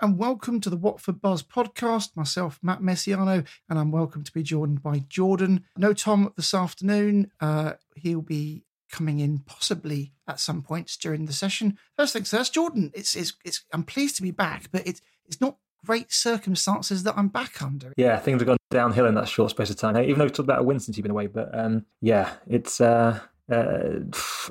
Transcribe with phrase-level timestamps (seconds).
[0.00, 2.14] And welcome to the Watford Buzz podcast.
[2.14, 5.64] Myself, Matt Messiano, and I'm welcome to be joined by Jordan.
[5.76, 7.32] No Tom this afternoon.
[7.40, 11.78] Uh, he'll be coming in possibly at some points during the session.
[11.96, 12.92] First things first, Jordan.
[12.94, 17.14] It's, it's, it's I'm pleased to be back, but it's it's not great circumstances that
[17.16, 17.92] I'm back under.
[17.96, 19.96] Yeah, things have gone downhill in that short space of time.
[19.96, 22.80] Even though we've talked about a win since you've been away, but um, yeah, it's
[22.80, 23.18] uh,
[23.52, 24.00] uh,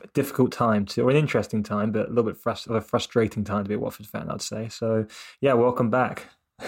[0.03, 2.81] a difficult time to, or an interesting time, but a little bit frust- of a
[2.81, 4.69] frustrating time to be a Watford fan, I'd say.
[4.69, 5.05] So
[5.39, 6.27] yeah, welcome back.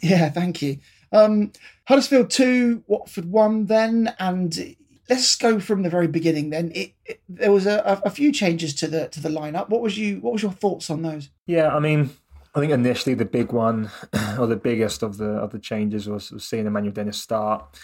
[0.00, 0.78] Yeah, thank you.
[1.10, 1.52] Um,
[1.88, 3.66] Huddersfield two, Watford one.
[3.66, 4.76] Then, and
[5.08, 6.50] let's go from the very beginning.
[6.50, 9.68] Then it, it, there was a, a, a few changes to the to the lineup.
[9.70, 10.20] What was you?
[10.20, 11.30] What was your thoughts on those?
[11.46, 12.10] Yeah, I mean,
[12.54, 13.90] I think initially the big one,
[14.38, 17.76] or the biggest of the of the changes, was, was seeing Emmanuel Dennis start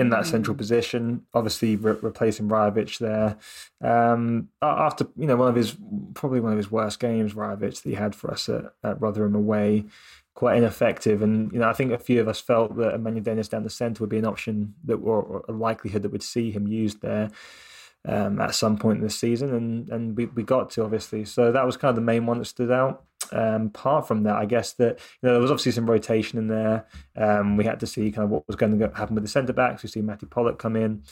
[0.00, 1.26] in that central position.
[1.34, 3.36] Obviously, re- replacing Rajovic there.
[3.82, 5.76] Um, after you know one of his
[6.14, 9.34] probably one of his worst games, Rajovic that he had for us at, at Rotherham
[9.34, 9.84] away,
[10.34, 11.20] quite ineffective.
[11.20, 13.70] And you know, I think a few of us felt that Emmanuel Dennis down the
[13.70, 17.02] centre would be an option that or, or a likelihood that we'd see him used
[17.02, 17.30] there
[18.08, 21.26] um, at some point in the season, and and we, we got to obviously.
[21.26, 23.04] So that was kind of the main one that stood out.
[23.32, 26.48] Um, apart from that, I guess that you know there was obviously some rotation in
[26.48, 26.86] there.
[27.16, 29.52] Um, we had to see kind of what was going to happen with the centre
[29.52, 29.82] backs.
[29.82, 31.02] We see Mattie Pollock come in.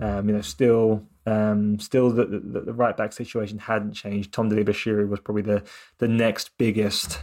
[0.00, 4.32] Um, you know, still, um, still the, the, the right back situation hadn't changed.
[4.32, 5.62] Tom Bashiru was probably the
[5.98, 7.20] the next biggest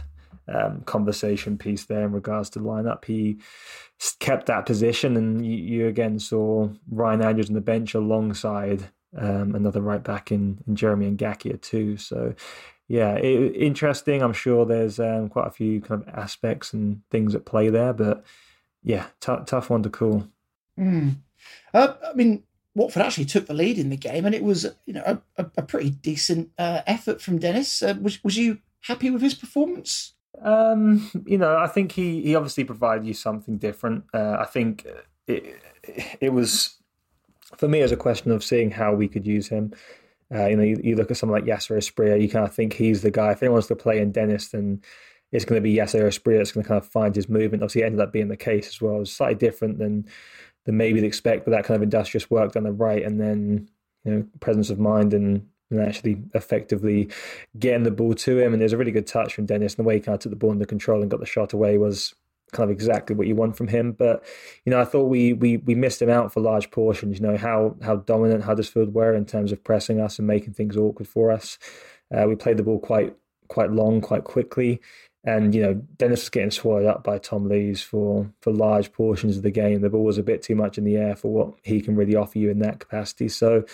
[0.48, 3.04] um, conversation piece there in regards to the lineup.
[3.04, 3.38] He
[4.18, 9.54] kept that position, and you, you again saw Ryan Andrews on the bench alongside um,
[9.54, 11.96] another right back in, in Jeremy Ngakia too.
[11.96, 12.34] So,
[12.90, 14.20] yeah, it, interesting.
[14.20, 17.92] I'm sure there's um, quite a few kind of aspects and things at play there,
[17.92, 18.24] but
[18.82, 20.26] yeah, t- tough one to call.
[20.76, 21.18] Mm.
[21.72, 22.42] Uh, I mean,
[22.74, 25.62] Watford actually took the lead in the game, and it was you know a, a,
[25.62, 27.80] pretty decent uh, effort from Dennis.
[27.80, 30.14] Uh, was was you happy with his performance?
[30.42, 34.02] Um, you know, I think he he obviously provided you something different.
[34.12, 34.84] Uh, I think
[35.28, 35.62] it
[36.20, 36.76] it was
[37.56, 39.74] for me as a question of seeing how we could use him.
[40.32, 42.74] Uh, you know, you, you look at someone like Yasser Asprilla, you kind of think
[42.74, 43.32] he's the guy.
[43.32, 44.80] If anyone wants to play in Dennis, then
[45.32, 47.62] it's going to be Yasser Asprilla that's going to kind of find his movement.
[47.62, 48.96] Obviously, it ended up being the case as well.
[48.96, 50.06] It was slightly different than
[50.66, 53.68] than maybe you'd expect but that kind of industrious work down the right, and then
[54.04, 57.10] you know presence of mind and, and actually effectively
[57.58, 58.52] getting the ball to him.
[58.52, 60.30] And there's a really good touch from Dennis, and the way he kind of took
[60.30, 62.14] the ball under control and got the shot away was
[62.50, 63.92] kind of exactly what you want from him.
[63.92, 64.24] But
[64.64, 67.18] you know, I thought we we we missed him out for large portions.
[67.18, 70.76] You know how how dominant Huddersfield were in terms of pressing us and making things
[70.76, 71.58] awkward for us.
[72.14, 73.14] Uh, we played the ball quite
[73.48, 74.80] quite long, quite quickly.
[75.22, 79.36] And you know, Dennis was getting swallowed up by Tom Lees for for large portions
[79.36, 79.82] of the game.
[79.82, 82.16] The ball was a bit too much in the air for what he can really
[82.16, 83.28] offer you in that capacity.
[83.28, 83.64] So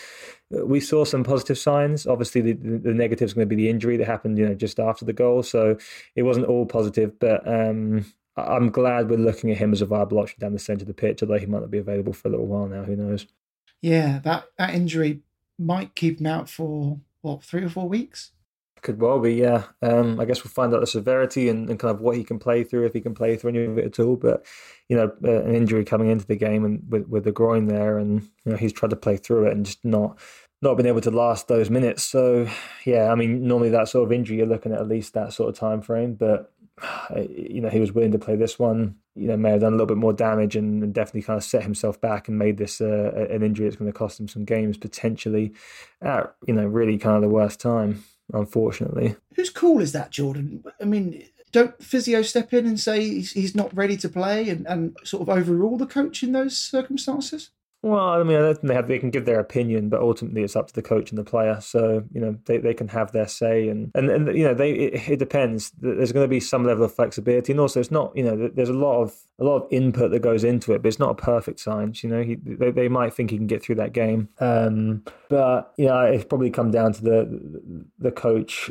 [0.52, 2.04] uh, we saw some positive signs.
[2.04, 4.80] Obviously, the, the negative is going to be the injury that happened, you know, just
[4.80, 5.44] after the goal.
[5.44, 5.78] So
[6.16, 8.04] it wasn't all positive, but um,
[8.36, 10.94] I'm glad we're looking at him as a viable option down the centre of the
[10.94, 11.22] pitch.
[11.22, 12.84] Although he might not be available for a little while now.
[12.84, 13.26] Who knows?
[13.82, 15.20] Yeah, that that injury
[15.58, 18.32] might keep him out for what three or four weeks.
[18.82, 19.64] Could well be, yeah.
[19.82, 22.38] Um, I guess we'll find out the severity and, and kind of what he can
[22.38, 24.16] play through, if he can play through any of it at all.
[24.16, 24.46] But
[24.88, 27.98] you know, uh, an injury coming into the game and with with the groin there,
[27.98, 30.18] and you know, he's tried to play through it and just not
[30.62, 32.04] not been able to last those minutes.
[32.04, 32.48] So
[32.84, 35.48] yeah, I mean, normally that sort of injury, you're looking at at least that sort
[35.48, 36.14] of time frame.
[36.14, 36.52] But
[37.26, 38.96] you know, he was willing to play this one.
[39.14, 41.44] You know, may have done a little bit more damage and, and definitely kind of
[41.44, 44.44] set himself back and made this uh, an injury that's going to cost him some
[44.44, 45.54] games potentially.
[46.02, 49.16] At you know, really kind of the worst time, unfortunately.
[49.34, 50.64] Whose call is that, Jordan?
[50.80, 54.66] I mean, don't physio step in and say he's, he's not ready to play and,
[54.66, 57.50] and sort of overrule the coach in those circumstances?
[57.86, 60.74] Well, I mean, they have they can give their opinion, but ultimately it's up to
[60.74, 61.60] the coach and the player.
[61.60, 64.72] So you know they, they can have their say, and and, and you know they
[64.72, 65.70] it, it depends.
[65.78, 68.70] There's going to be some level of flexibility, and also it's not you know there's
[68.70, 71.14] a lot of a lot of input that goes into it, but it's not a
[71.14, 72.02] perfect science.
[72.02, 75.72] You know, he, they they might think he can get through that game, um, but
[75.76, 78.68] you know it's probably come down to the the coach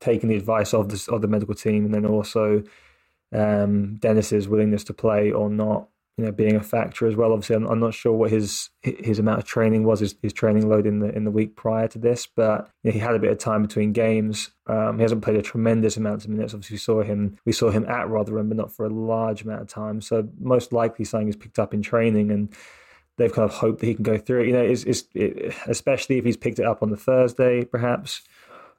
[0.00, 2.62] taking the advice of the of the medical team, and then also
[3.34, 7.32] um, Dennis's willingness to play or not you know, being a factor as well.
[7.32, 10.68] Obviously, I'm, I'm not sure what his his amount of training was, his, his training
[10.68, 13.18] load in the in the week prior to this, but you know, he had a
[13.18, 14.50] bit of time between games.
[14.66, 16.54] Um, he hasn't played a tremendous amount of minutes.
[16.54, 19.60] Obviously, we saw him we saw him at Rotherham, but not for a large amount
[19.60, 20.00] of time.
[20.00, 22.54] So most likely, something is picked up in training and.
[23.18, 24.48] They've kind of hoped that he can go through it.
[24.48, 24.84] You know, it's
[25.14, 28.20] it, especially if he's picked it up on the Thursday, perhaps.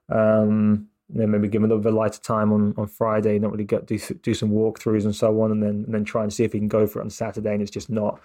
[0.09, 3.63] Um, you maybe give him a little bit lighter time on, on Friday, not really
[3.63, 6.43] get do do some walkthroughs and so on, and then and then try and see
[6.43, 7.53] if he can go for it on Saturday.
[7.53, 8.19] And it's just not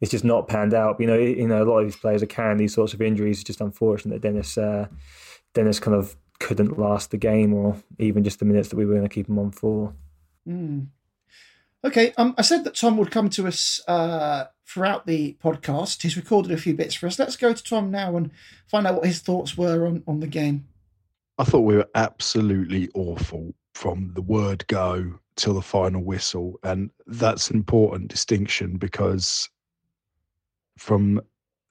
[0.00, 1.00] it's just not panned out.
[1.00, 3.38] You know, you know, a lot of these players are carrying these sorts of injuries.
[3.38, 4.88] It's just unfortunate that Dennis uh,
[5.54, 8.94] Dennis kind of couldn't last the game or even just the minutes that we were
[8.94, 9.94] going to keep him on for.
[10.46, 10.88] Mm.
[11.84, 16.02] Okay, um, I said that Tom would come to us uh, throughout the podcast.
[16.02, 17.18] He's recorded a few bits for us.
[17.18, 18.32] Let's go to Tom now and
[18.66, 20.66] find out what his thoughts were on, on the game.
[21.38, 26.58] I thought we were absolutely awful from the word go till the final whistle.
[26.64, 29.48] And that's an important distinction because
[30.76, 31.20] from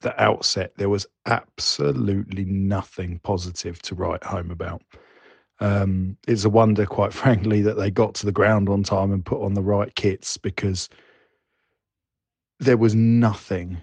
[0.00, 4.82] the outset, there was absolutely nothing positive to write home about.
[5.60, 9.24] Um, it's a wonder, quite frankly, that they got to the ground on time and
[9.24, 10.88] put on the right kits because
[12.58, 13.76] there was nothing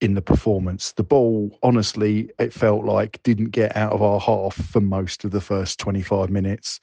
[0.00, 0.92] in the performance.
[0.92, 5.30] The ball, honestly, it felt like didn't get out of our half for most of
[5.30, 6.80] the first 25 minutes.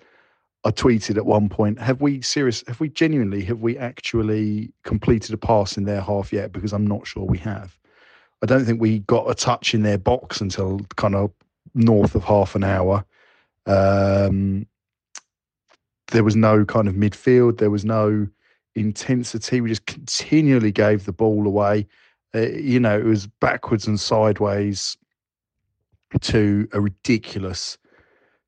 [0.64, 5.34] I tweeted at one point, have we serious have we genuinely have we actually completed
[5.34, 6.52] a pass in their half yet?
[6.52, 7.78] Because I'm not sure we have.
[8.44, 11.32] I don't think we got a touch in their box until kind of
[11.74, 13.04] north of half an hour.
[13.66, 14.68] Um,
[16.12, 17.58] there was no kind of midfield.
[17.58, 18.28] There was no
[18.76, 19.62] intensity.
[19.62, 21.88] We just continually gave the ball away.
[22.36, 24.98] Uh, you know, it was backwards and sideways
[26.22, 27.78] to a ridiculous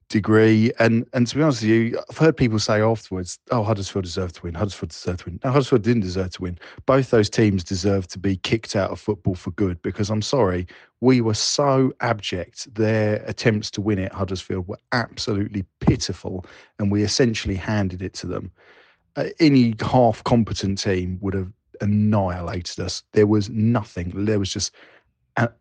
[0.09, 0.71] degree.
[0.80, 4.35] And and to be honest with you, I've heard people say afterwards, "Oh, Huddersfield deserved
[4.35, 4.53] to win.
[4.53, 6.57] Huddersfield deserved to win." No, Huddersfield didn't deserve to win.
[6.85, 9.81] Both those teams deserve to be kicked out of football for good.
[9.81, 10.68] Because I'm sorry,
[11.01, 12.74] we were so abject.
[12.75, 16.45] Their attempts to win it, Huddersfield, were absolutely pitiful,
[16.80, 18.51] and we essentially handed it to them.
[19.15, 23.03] Uh, any half competent team would have annihilated us.
[23.13, 24.25] There was nothing.
[24.25, 24.73] There was just
[25.37, 25.51] a-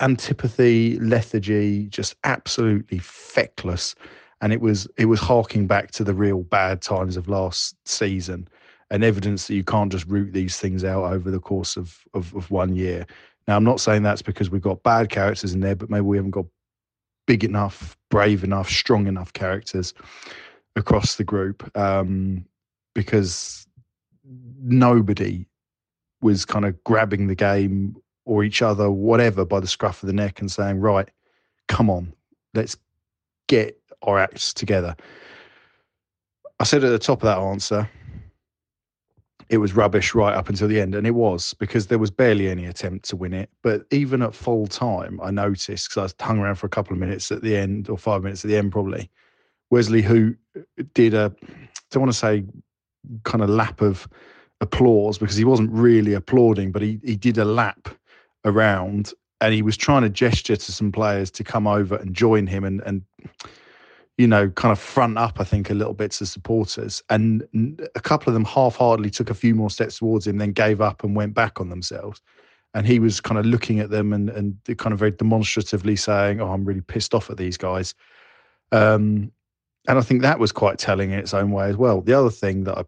[0.00, 3.94] antipathy, lethargy, just absolutely feckless.
[4.40, 8.48] And it was it was harking back to the real bad times of last season,
[8.90, 12.34] and evidence that you can't just root these things out over the course of, of,
[12.34, 13.06] of one year.
[13.48, 16.16] Now, I'm not saying that's because we've got bad characters in there, but maybe we
[16.16, 16.46] haven't got
[17.26, 19.94] big enough, brave enough, strong enough characters
[20.76, 21.76] across the group.
[21.76, 22.44] Um,
[22.94, 23.66] because
[24.24, 25.46] nobody
[26.20, 30.12] was kind of grabbing the game or each other, whatever, by the scruff of the
[30.12, 31.10] neck and saying, right,
[31.68, 32.12] come on,
[32.54, 32.76] let's
[33.48, 34.96] get our acts together.
[36.60, 37.88] I said at the top of that answer,
[39.48, 40.94] it was rubbish right up until the end.
[40.94, 43.50] And it was because there was barely any attempt to win it.
[43.62, 47.00] But even at full time, I noticed because I hung around for a couple of
[47.00, 49.10] minutes at the end or five minutes at the end, probably.
[49.70, 50.34] Wesley, who
[50.94, 51.56] did a, I
[51.90, 52.44] don't want to say
[53.24, 54.08] kind of lap of
[54.60, 57.88] applause because he wasn't really applauding, but he, he did a lap
[58.44, 62.46] around and he was trying to gesture to some players to come over and join
[62.46, 63.02] him and, and
[64.18, 67.02] you know, kind of front up, I think, a little bit to supporters.
[67.10, 67.42] And
[67.94, 70.80] a couple of them half heartedly took a few more steps towards him, then gave
[70.80, 72.20] up and went back on themselves.
[72.74, 76.40] And he was kind of looking at them and, and kind of very demonstratively saying,
[76.40, 77.94] Oh, I'm really pissed off at these guys.
[78.70, 79.32] Um,
[79.88, 82.00] and I think that was quite telling in its own way as well.
[82.00, 82.84] The other thing that I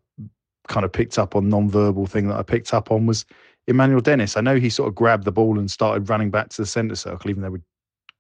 [0.68, 3.24] kind of picked up on, non-verbal thing that I picked up on was
[3.66, 4.36] Emmanuel Dennis.
[4.36, 6.94] I know he sort of grabbed the ball and started running back to the centre
[6.94, 7.60] circle, even though we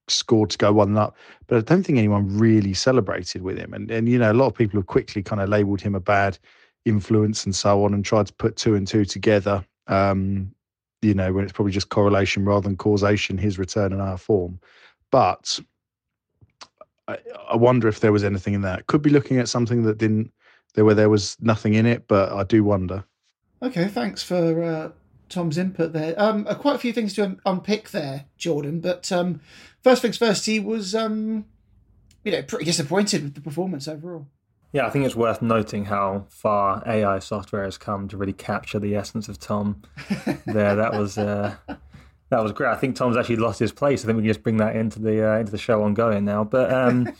[0.08, 1.16] scored to go one up.
[1.46, 3.72] But I don't think anyone really celebrated with him.
[3.72, 6.00] And and you know, a lot of people have quickly kind of labelled him a
[6.00, 6.38] bad
[6.84, 9.64] influence and so on, and tried to put two and two together.
[9.86, 10.52] Um,
[11.02, 14.58] you know, when it's probably just correlation rather than causation, his return and our form.
[15.10, 15.60] But
[17.08, 17.18] I,
[17.50, 18.86] I wonder if there was anything in that.
[18.86, 20.32] Could be looking at something that didn't
[20.74, 23.04] there where there was nothing in it, but I do wonder.
[23.62, 24.90] Okay, thanks for uh,
[25.28, 26.14] Tom's input there.
[26.20, 28.80] Um, uh, quite a few things to un- unpick there, Jordan.
[28.80, 29.40] But um,
[29.82, 31.46] first things first, he was, um,
[32.24, 34.26] you know, pretty disappointed with the performance overall.
[34.72, 38.80] Yeah, I think it's worth noting how far AI software has come to really capture
[38.80, 39.82] the essence of Tom.
[40.46, 41.54] there, that was uh,
[42.34, 42.70] that was great.
[42.70, 44.02] I think Tom's actually lost his place.
[44.02, 46.42] I think we can just bring that into the uh, into the show ongoing now.
[46.42, 47.14] But um,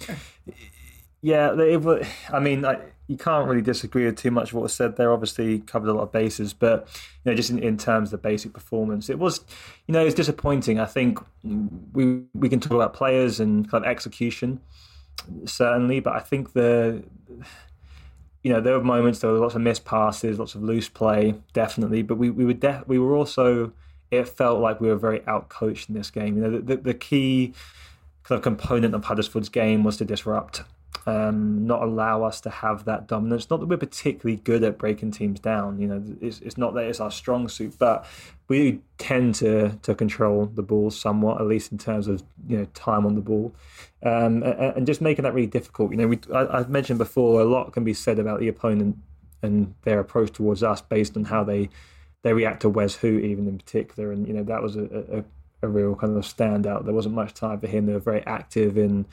[1.23, 4.73] yeah, it, I mean, I, you can't really disagree with too much of what was
[4.73, 5.12] said there.
[5.12, 6.88] Obviously, covered a lot of bases, but
[7.25, 9.44] you know, just in, in terms of the basic performance, it was,
[9.87, 10.80] you know, it's disappointing.
[10.80, 11.21] I think
[11.92, 14.61] we we can talk about players and kind of execution,
[15.44, 17.04] certainly, but I think the,
[18.42, 21.37] you know, there were moments there were lots of missed passes, lots of loose play,
[21.52, 23.73] definitely, but we we were def- we were also
[24.11, 26.37] it felt like we were very outcoached in this game.
[26.37, 27.54] You know, the, the, the key
[28.23, 30.62] kind of component of Huddersfield's game was to disrupt
[31.06, 33.50] um, not allow us to have that dominance.
[33.50, 35.78] Not that we're particularly good at breaking teams down.
[35.78, 38.06] You know, it's, it's not that it's our strong suit, but
[38.49, 42.64] we tend to to control the ball somewhat, at least in terms of you know
[42.75, 43.54] time on the ball,
[44.02, 45.90] um, and, and, just making that really difficult.
[45.90, 48.96] You know, we, I, have mentioned before a lot can be said about the opponent
[49.42, 51.68] and their approach towards us based on how they
[52.25, 54.85] they react to Wes Hoedt, even in particular, and you know that was a,
[55.19, 55.25] a
[55.62, 56.85] a real kind of standout.
[56.85, 57.87] There wasn't much time for him.
[57.87, 59.07] They were very active in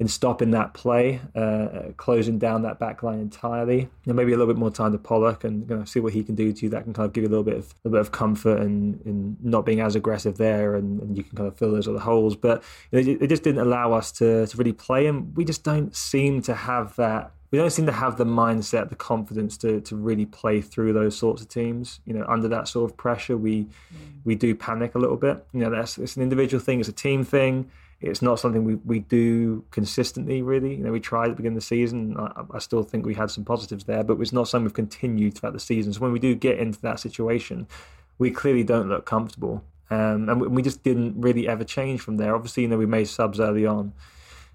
[0.00, 3.88] in stopping that play, uh, closing down that back line entirely.
[4.06, 6.24] And maybe a little bit more time to Pollock and you know, see what he
[6.24, 6.68] can do to you.
[6.68, 9.00] That can kind of give you a little bit of a bit of comfort and
[9.06, 12.00] in not being as aggressive there, and, and, you can kind of fill those other
[12.00, 12.34] holes.
[12.34, 15.94] But it, it just didn't allow us to to really play, and we just don't
[15.94, 19.94] seem to have that we don't seem to have the mindset, the confidence to to
[19.94, 22.00] really play through those sorts of teams.
[22.04, 23.68] You know, under that sort of pressure, we mm.
[24.24, 25.46] we do panic a little bit.
[25.52, 27.70] You know, that's it's an individual thing, it's a team thing.
[28.00, 30.74] It's not something we, we do consistently, really.
[30.74, 32.16] You know, we tried at the beginning of the season.
[32.18, 35.34] I, I, still think we had some positives there, but it's not something we've continued
[35.34, 35.92] throughout the season.
[35.92, 37.68] So when we do get into that situation,
[38.18, 39.64] we clearly don't look comfortable.
[39.90, 42.34] Um, and we just didn't really ever change from there.
[42.34, 43.94] Obviously, you know, we made subs early on.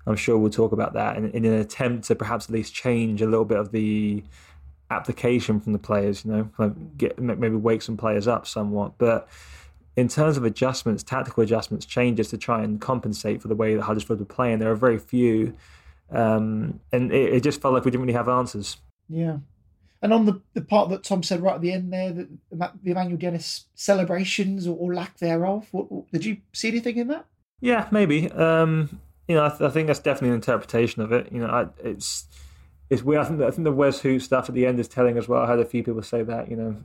[0.10, 3.22] I'm sure we'll talk about that in, in an attempt to perhaps at least change
[3.22, 4.24] a little bit of the
[4.90, 6.26] application from the players.
[6.26, 9.30] You know, kind of get maybe wake some players up somewhat, but
[9.96, 13.82] in terms of adjustments, tactical adjustments, changes to try and compensate for the way that
[13.84, 15.54] Huddersfield were playing, there are very few.
[16.10, 18.78] Um, and it, it, just felt like we didn't really have answers.
[19.10, 19.38] Yeah.
[20.02, 22.92] And on the, the part that Tom said right at the end there, the, the
[22.92, 27.26] Emmanuel Dennis celebrations or, or lack thereof, what, what, did you see anything in that?
[27.60, 28.32] Yeah, maybe.
[28.32, 31.32] Um, you know, I, th- I, think that's definitely an interpretation of it.
[31.32, 32.26] You know, I, it's
[32.90, 33.22] it's weird.
[33.22, 35.44] I think, I think the Wes Hoedt stuff at the end is telling as well.
[35.44, 36.76] I had a few people say that, you know,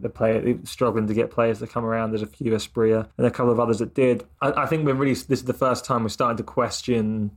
[0.00, 2.12] the player struggling to get players to come around.
[2.12, 4.24] There's a few Asprilla and a couple of others that did.
[4.40, 7.30] I, I think we're really, this is the first time we're starting to question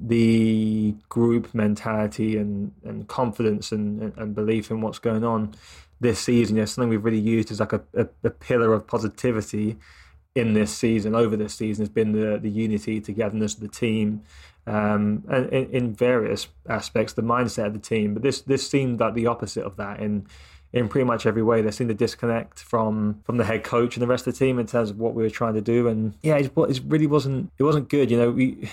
[0.00, 5.54] the group mentality and, and confidence and, and, and belief in what's going on
[6.00, 6.56] this season.
[6.56, 9.76] You know, something we've really used as like a, a, a pillar of positivity
[10.36, 14.22] in this season, over this season, has been the, the unity, togetherness of the team
[14.66, 18.14] um, and in, in, various aspects, the mindset of the team.
[18.14, 20.26] But this this seemed like the opposite of that in
[20.72, 21.62] in pretty much every way.
[21.62, 24.58] There seemed a disconnect from from the head coach and the rest of the team
[24.58, 25.86] in terms of what we were trying to do.
[25.86, 28.10] And yeah, it, it really wasn't it wasn't good.
[28.10, 28.68] You know, we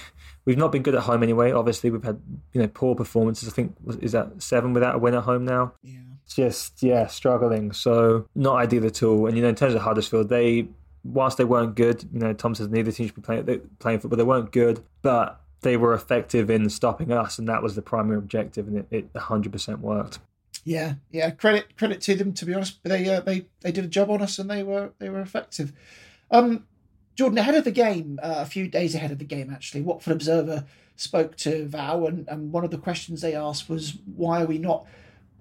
[0.45, 1.51] we've not been good at home anyway.
[1.51, 2.19] Obviously, we've had
[2.53, 3.47] you know poor performances.
[3.47, 5.73] I think is that seven without a win at home now.
[5.83, 5.99] Yeah.
[6.27, 7.71] Just yeah, struggling.
[7.71, 9.27] So not ideal at all.
[9.27, 10.69] And you know, in terms of Huddersfield, they
[11.03, 14.17] whilst they weren't good, you know, Tom says neither team should be playing playing football.
[14.17, 18.17] They weren't good, but they were effective in stopping us, and that was the primary
[18.17, 20.19] objective, and it, it 100% worked.
[20.63, 21.31] Yeah, yeah.
[21.31, 22.33] Credit credit to them.
[22.33, 24.91] To be honest, they uh, they they did a job on us, and they were
[24.99, 25.73] they were effective.
[26.31, 26.65] Um,
[27.15, 30.13] Jordan, ahead of the game, uh, a few days ahead of the game, actually, Watford
[30.13, 34.45] Observer spoke to Val, and, and one of the questions they asked was, "Why are
[34.45, 34.85] we not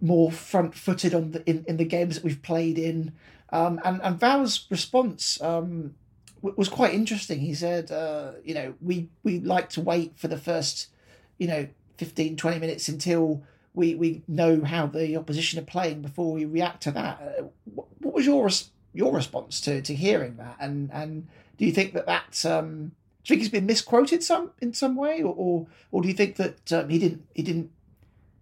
[0.00, 3.12] more front-footed on the in, in the games that we've played in?"
[3.52, 5.94] Um, and and Val's response um,
[6.42, 7.40] was quite interesting.
[7.40, 10.88] He said, uh, you know, we, we like to wait for the first,
[11.38, 11.68] you know,
[11.98, 13.44] 15, 20 minutes until
[13.74, 17.20] we, we know how the opposition are playing before we react to that.
[17.20, 18.48] Uh, what, what, was your
[18.92, 20.56] your response to, to hearing that?
[20.60, 22.92] And and do you think that that's um,
[23.24, 26.14] do you think he's been misquoted some in some way, or or, or do you
[26.14, 27.70] think that um, he didn't he didn't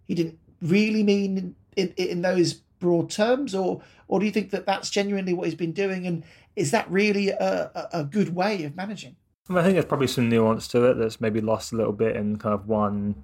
[0.07, 4.51] he didn't really mean in, in, in those broad terms, or or do you think
[4.51, 6.23] that that's genuinely what he's been doing and
[6.55, 9.15] is that really a, a good way of managing?
[9.49, 12.37] I think there's probably some nuance to it that's maybe lost a little bit in
[12.37, 13.23] kind of one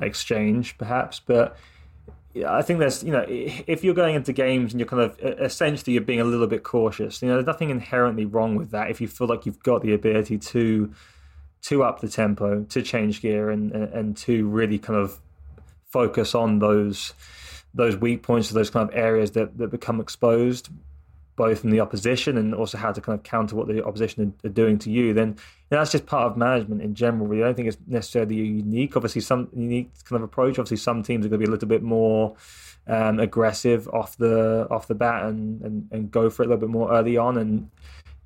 [0.00, 1.20] exchange, perhaps.
[1.20, 1.56] But
[2.46, 5.94] I think there's, you know, if you're going into games and you're kind of essentially
[5.94, 8.90] you're being a little bit cautious, you know, there's nothing inherently wrong with that.
[8.90, 10.92] If you feel like you've got the ability to
[11.60, 15.18] to up the tempo, to change gear, and and to really kind of
[15.90, 17.14] focus on those
[17.74, 20.70] those weak points, or those kind of areas that that become exposed
[21.38, 24.48] both in the opposition and also how to kind of counter what the opposition are,
[24.48, 25.34] doing to you, then you
[25.70, 27.32] know, that's just part of management in general.
[27.32, 28.96] I don't think it's necessarily unique.
[28.96, 30.58] Obviously, some unique kind of approach.
[30.58, 32.34] Obviously, some teams are going to be a little bit more
[32.88, 36.60] um, aggressive off the off the bat and, and, and go for it a little
[36.60, 37.38] bit more early on.
[37.38, 37.70] And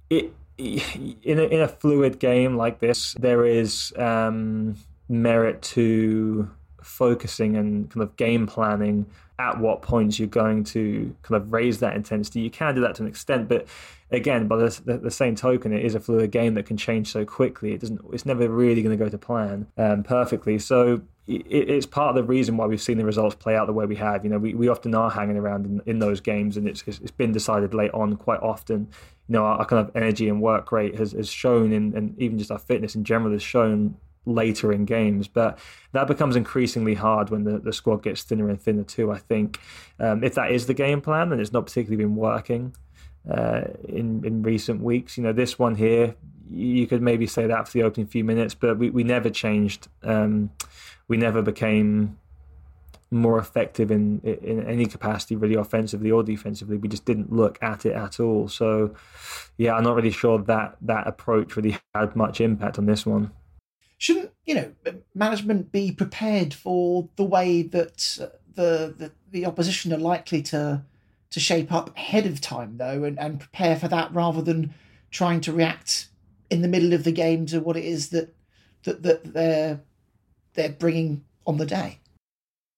[0.09, 4.77] it in a, in a fluid game like this, there is um,
[5.09, 6.51] merit to
[6.83, 9.07] focusing and kind of game planning
[9.43, 12.41] at what points you're going to kind of raise that intensity.
[12.41, 13.67] You can do that to an extent, but
[14.11, 17.25] again, by the, the, same token, it is a fluid game that can change so
[17.25, 17.73] quickly.
[17.73, 18.01] It doesn't.
[18.13, 20.59] It's never really going to go to plan um, perfectly.
[20.59, 23.73] So it, it's part of the reason why we've seen the results play out the
[23.73, 24.25] way we have.
[24.25, 27.11] You know, we, we often are hanging around in, in those games, and it's it's
[27.11, 28.89] been decided late on quite often.
[29.29, 32.17] You know, our, our kind of energy and work rate has, has shown, in, and
[32.19, 35.29] even just our fitness in general has shown later in games.
[35.29, 35.59] But
[35.93, 39.11] that becomes increasingly hard when the, the squad gets thinner and thinner too.
[39.11, 39.59] I think
[39.99, 42.75] um, if that is the game plan, then it's not particularly been working
[43.31, 45.17] uh, in in recent weeks.
[45.17, 46.15] You know, this one here,
[46.51, 49.89] you could maybe say that for the opening few minutes, but we, we never changed.
[50.03, 50.51] Um,
[51.09, 52.19] we never became
[53.11, 56.77] more effective in in any capacity, really offensively or defensively.
[56.79, 58.49] We just didn't look at it at all.
[58.49, 58.95] So,
[59.59, 63.31] yeah, I'm not really sure that that approach really had much impact on this one
[64.03, 64.73] shouldn't you know
[65.15, 70.83] management be prepared for the way that uh, the, the the opposition are likely to
[71.31, 74.75] to shape up ahead of time though and, and prepare for that rather than
[75.13, 76.09] trying to react
[76.51, 78.35] in the middle of the game to what it is that
[78.83, 79.81] that, that they're
[80.55, 82.01] they're bringing on the day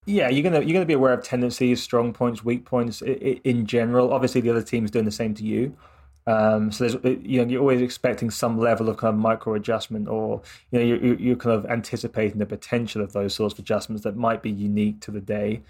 [0.07, 4.13] yeah, you're gonna you're gonna be aware of tendencies, strong points, weak points in general.
[4.13, 5.75] Obviously, the other team's doing the same to you.
[6.27, 9.55] Um, so there's uh, you know you're always expecting some level of kind of micro
[9.55, 10.41] adjustment, or
[10.71, 14.17] you know you're, you're kind of anticipating the potential of those sorts of adjustments that
[14.17, 15.61] might be unique to the day,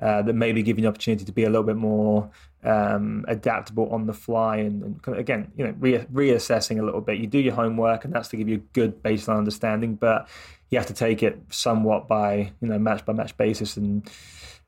[0.00, 2.28] uh, that maybe give you an opportunity to be a little bit more
[2.64, 7.18] um, adaptable on the fly, and, and again you know re- reassessing a little bit.
[7.18, 10.28] You do your homework, and that's to give you a good baseline understanding, but
[10.70, 14.10] you have to take it somewhat by you know match by match basis and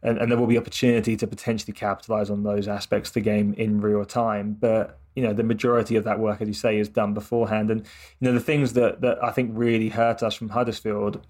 [0.02, 3.54] and, and there will be opportunity to potentially capitalize on those aspects of the game
[3.54, 4.56] in real time.
[4.59, 7.71] But you know, the majority of that work, as you say, is done beforehand.
[7.71, 7.80] And
[8.21, 11.25] you know, the things that that I think really hurt us from Huddersfield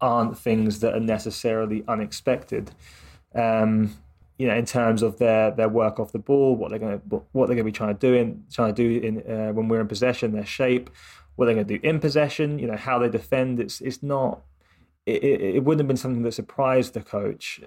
[0.00, 2.72] aren't things that are necessarily unexpected.
[3.34, 3.96] Um,
[4.38, 7.22] you know, in terms of their their work off the ball, what they're going to
[7.32, 9.68] what they're going to be trying to do in trying to do in uh, when
[9.68, 10.90] we're in possession, their shape,
[11.36, 12.58] what they're going to do in possession.
[12.58, 13.60] You know, how they defend.
[13.60, 14.42] It's it's not.
[15.06, 17.60] It, it, it wouldn't have been something that surprised the coach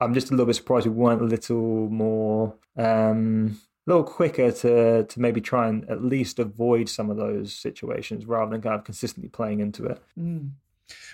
[0.00, 4.52] I'm just a little bit surprised we weren't a little more, um, a little quicker
[4.52, 8.76] to to maybe try and at least avoid some of those situations rather than kind
[8.76, 10.00] of consistently playing into it.
[10.18, 10.50] Mm.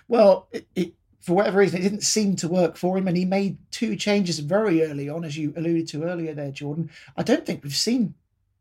[0.07, 3.25] Well, it, it, for whatever reason, it didn't seem to work for him, and he
[3.25, 6.91] made two changes very early on, as you alluded to earlier there, Jordan.
[7.17, 8.15] I don't think we've seen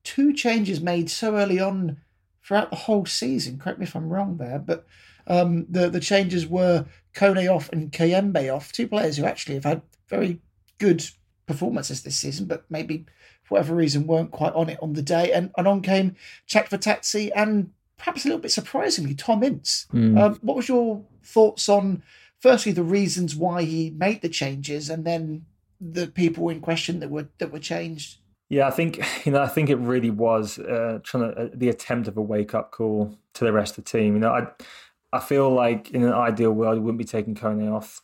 [0.04, 1.98] two changes made so early on
[2.44, 3.60] throughout the whole season.
[3.60, 4.86] Correct me if I'm wrong there, but
[5.28, 9.66] um, the the changes were Kone off and Kayembe off, two players who actually have
[9.66, 10.40] had very
[10.80, 11.06] good
[11.46, 13.06] performances this season, but maybe
[13.44, 15.32] for whatever reason weren't quite on it on the day.
[15.32, 16.16] And, and on came
[16.48, 19.88] Chakvetadze and perhaps a little bit surprisingly, Tom Ince.
[19.94, 20.20] Mm.
[20.20, 22.04] Um, what was your thoughts on,
[22.40, 25.46] firstly, the reasons why he made the changes and then
[25.80, 28.18] the people in question that were that were changed?
[28.50, 29.42] Yeah, I think you know.
[29.42, 32.72] I think it really was uh, trying to, uh, the attempt of a wake up
[32.72, 34.14] call to the rest of the team.
[34.14, 34.48] You know, I
[35.12, 38.02] I feel like in an ideal world, he wouldn't be taking Kone off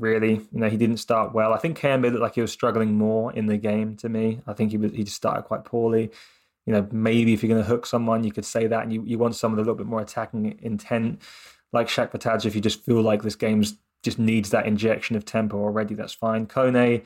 [0.00, 0.32] really.
[0.32, 1.52] You know, he didn't start well.
[1.52, 4.40] I think Kayembe looked like he was struggling more in the game to me.
[4.46, 6.10] I think he was he just started quite poorly.
[6.66, 9.02] You know, maybe if you're going to hook someone, you could say that, and you,
[9.04, 11.22] you want someone a little bit more attacking intent,
[11.72, 12.46] like Chakvetadze.
[12.46, 16.14] If you just feel like this game's just needs that injection of tempo already, that's
[16.14, 16.46] fine.
[16.46, 17.02] Kone,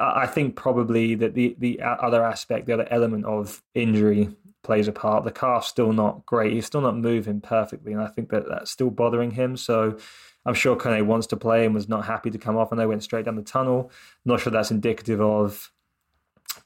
[0.00, 4.28] I think probably that the the other aspect, the other element of injury
[4.62, 5.24] plays a part.
[5.24, 6.52] The calf's still not great.
[6.52, 9.56] He's still not moving perfectly, and I think that that's still bothering him.
[9.56, 9.98] So
[10.46, 12.86] I'm sure Kone wants to play and was not happy to come off, and they
[12.86, 13.90] went straight down the tunnel.
[14.24, 15.70] Not sure that's indicative of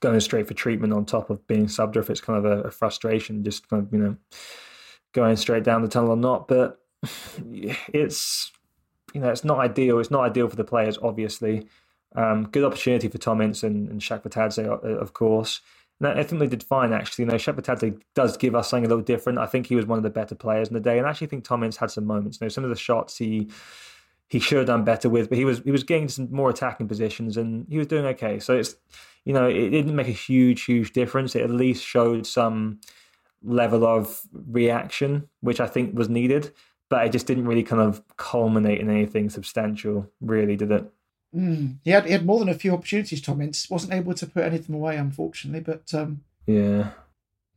[0.00, 2.62] going straight for treatment on top of being subbed, or if it's kind of a,
[2.62, 4.16] a frustration, just kind of you know
[5.12, 6.48] going straight down the tunnel or not.
[6.48, 6.80] But
[7.92, 8.52] it's
[9.14, 9.98] you know it's not ideal.
[9.98, 11.68] It's not ideal for the players, obviously.
[12.14, 15.60] Um, good opportunity for Tom Ince and, and Chakvetadze, of course.
[16.00, 17.24] No, I think they did fine actually.
[17.24, 19.38] You know, Chakvetadze does give us something a little different.
[19.38, 21.26] I think he was one of the better players in the day, and I actually
[21.26, 22.38] think Tom Ince had some moments.
[22.40, 23.48] You know, some of the shots he
[24.28, 26.86] he should have done better with, but he was he was getting some more attacking
[26.86, 28.38] positions, and he was doing okay.
[28.38, 28.76] So it's
[29.24, 31.34] you know, it didn't make a huge huge difference.
[31.34, 32.80] It at least showed some
[33.42, 36.52] level of reaction, which I think was needed,
[36.88, 40.92] but it just didn't really kind of culminate in anything substantial, really, did it?
[41.34, 41.78] Mm.
[41.84, 43.20] He had he had more than a few opportunities.
[43.20, 45.60] Tom Ince wasn't able to put anything away, unfortunately.
[45.60, 46.90] But um, yeah,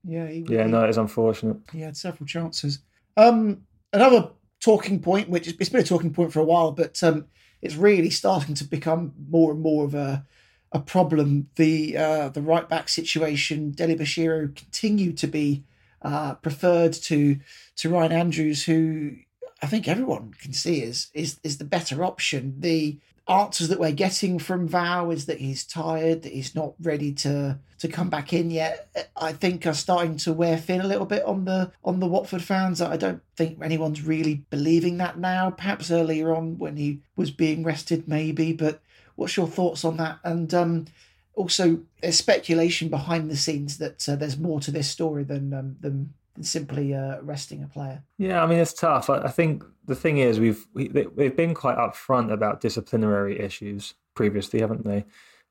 [0.04, 1.58] yeah, he, yeah, he, no, it's unfortunate.
[1.72, 2.80] He had several chances.
[3.16, 7.28] Um, another talking point, which it's been a talking point for a while, but um,
[7.62, 10.26] it's really starting to become more and more of a
[10.72, 11.50] a problem.
[11.56, 15.64] The uh, the right back situation, Dele-Bashiru continued to be
[16.02, 17.38] uh, preferred to
[17.78, 19.16] to Ryan Andrews, who
[19.62, 22.56] I think everyone can see is is is the better option.
[22.60, 23.00] The
[23.32, 27.60] answers that we're getting from Val is that he's tired, that he's not ready to
[27.80, 29.10] to come back in yet.
[29.16, 32.44] I think are starting to wear thin a little bit on the on the Watford
[32.44, 32.82] fans.
[32.82, 35.50] I don't think anyone's really believing that now.
[35.50, 38.54] Perhaps earlier on when he was being rested, maybe.
[38.54, 38.82] But
[39.16, 40.20] what's your thoughts on that?
[40.24, 40.86] And um,
[41.34, 45.78] also, there's speculation behind the scenes that uh, there's more to this story than um,
[45.80, 48.04] than than simply uh, resting a player.
[48.18, 49.10] Yeah, I mean it's tough.
[49.10, 53.94] I, I think the thing is we've we, they've been quite upfront about disciplinary issues
[54.16, 55.06] previously, haven't they?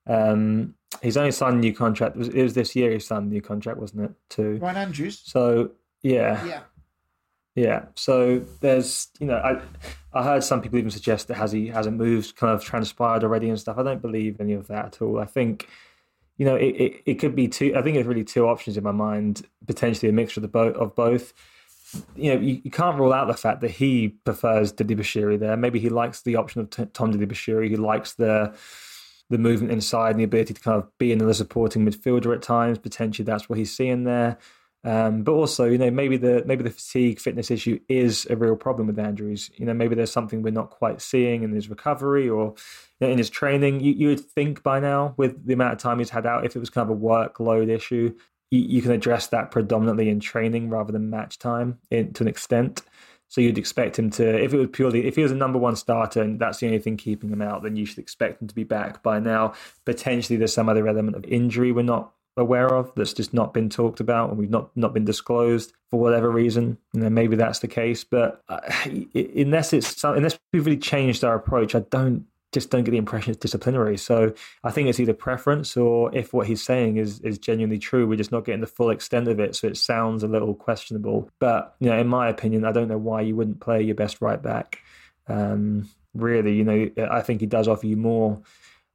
[0.06, 2.16] Um, he's only signed a new contract.
[2.16, 4.12] It was, it was this year he signed a new contract, wasn't it?
[4.30, 5.20] To Ryan Andrews.
[5.24, 6.62] So yeah, Yeah.
[7.54, 7.84] yeah.
[7.96, 9.60] So there's you know I
[10.12, 13.48] I heard some people even suggest that has he hasn't moved, kind of transpired already
[13.48, 13.78] and stuff.
[13.78, 15.20] I don't believe any of that at all.
[15.20, 15.68] I think
[16.40, 17.76] you know, it, it, it could be two.
[17.76, 20.74] I think it's really two options in my mind, potentially a mixture of the both
[20.74, 21.34] of both.
[22.16, 25.54] You know, you, you can't rule out the fact that he prefers Dele-Bashiru there.
[25.58, 27.68] Maybe he likes the option of t- Tom Dele-Bashiru.
[27.68, 28.56] He likes the
[29.28, 32.78] the movement inside and the ability to kind of be another supporting midfielder at times.
[32.78, 34.38] Potentially, that's what he's seeing there.
[34.82, 38.56] Um, but also, you know, maybe the maybe the fatigue fitness issue is a real
[38.56, 39.50] problem with Andrews.
[39.56, 42.54] You know, maybe there's something we're not quite seeing in his recovery or
[43.00, 43.80] in his training.
[43.80, 46.56] You, you would think by now, with the amount of time he's had out, if
[46.56, 48.14] it was kind of a workload issue,
[48.50, 52.28] you, you can address that predominantly in training rather than match time in, to an
[52.28, 52.82] extent.
[53.28, 55.76] So you'd expect him to, if it was purely, if he was a number one
[55.76, 58.54] starter and that's the only thing keeping him out, then you should expect him to
[58.54, 59.52] be back by now.
[59.84, 63.68] Potentially, there's some other element of injury we're not aware of that's just not been
[63.68, 66.78] talked about and we've not not been disclosed for whatever reason.
[66.92, 68.60] Know, maybe that's the case, but uh,
[69.14, 73.30] unless it's unless we've really changed our approach, I don't just don't get the impression
[73.30, 73.96] it's disciplinary.
[73.96, 74.32] So
[74.64, 78.16] I think it's either preference or if what he's saying is is genuinely true, we're
[78.16, 79.54] just not getting the full extent of it.
[79.54, 81.30] So it sounds a little questionable.
[81.38, 84.20] But you know, in my opinion, I don't know why you wouldn't play your best
[84.20, 84.80] right back.
[85.28, 88.42] Um, really, you know, I think he does offer you more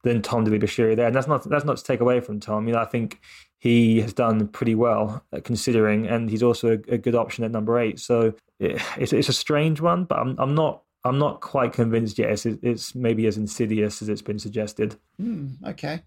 [0.02, 2.66] than Tom Dele-Bashiru there, and that's not that's not to take away from Tom.
[2.66, 3.20] You know, I think
[3.58, 7.78] he has done pretty well considering, and he's also a, a good option at number
[7.78, 7.98] eight.
[7.98, 12.18] So it, it's it's a strange one, but I'm I'm not I'm not quite convinced
[12.18, 12.30] yet.
[12.30, 14.96] It's, it's maybe as insidious as it's been suggested.
[15.20, 16.02] Mm, okay.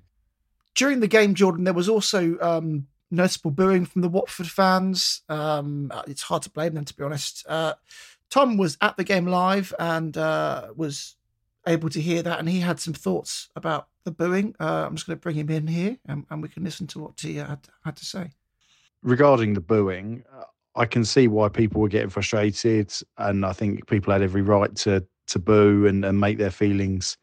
[0.76, 5.24] During the game, Jordan, there was also um, noticeable booing from the Watford fans.
[5.30, 7.46] Um, it's hard to blame them, to be honest.
[7.48, 7.74] Uh,
[8.30, 11.16] Tom was at the game live and uh, was
[11.70, 14.56] able to hear that, and he had some thoughts about the booing.
[14.60, 17.00] Uh, I'm just going to bring him in here, and, and, we can listen to
[17.00, 18.32] what he had, had to say.
[19.04, 20.24] Regarding the booing,
[20.76, 24.76] I can see why people were getting frustrated, and I think people had every right
[24.78, 27.16] to to boo and, and make their feelings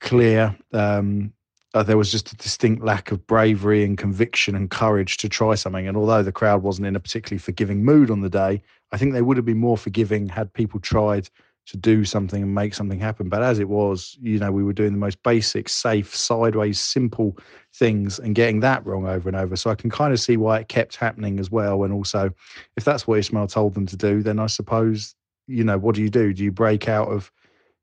[0.00, 0.56] clear.
[0.72, 1.32] Um,
[1.74, 5.54] uh, there was just a distinct lack of bravery and conviction and courage to try
[5.54, 5.88] something.
[5.88, 8.62] And although the crowd wasn't in a particularly forgiving mood on the day,
[8.92, 11.30] I think they would have been more forgiving had people tried
[11.66, 13.28] to do something and make something happen.
[13.28, 17.38] But as it was, you know, we were doing the most basic, safe, sideways, simple
[17.74, 19.54] things and getting that wrong over and over.
[19.56, 21.84] So I can kind of see why it kept happening as well.
[21.84, 22.30] And also,
[22.76, 25.14] if that's what Ismaël told them to do, then I suppose,
[25.46, 26.32] you know, what do you do?
[26.32, 27.30] Do you break out of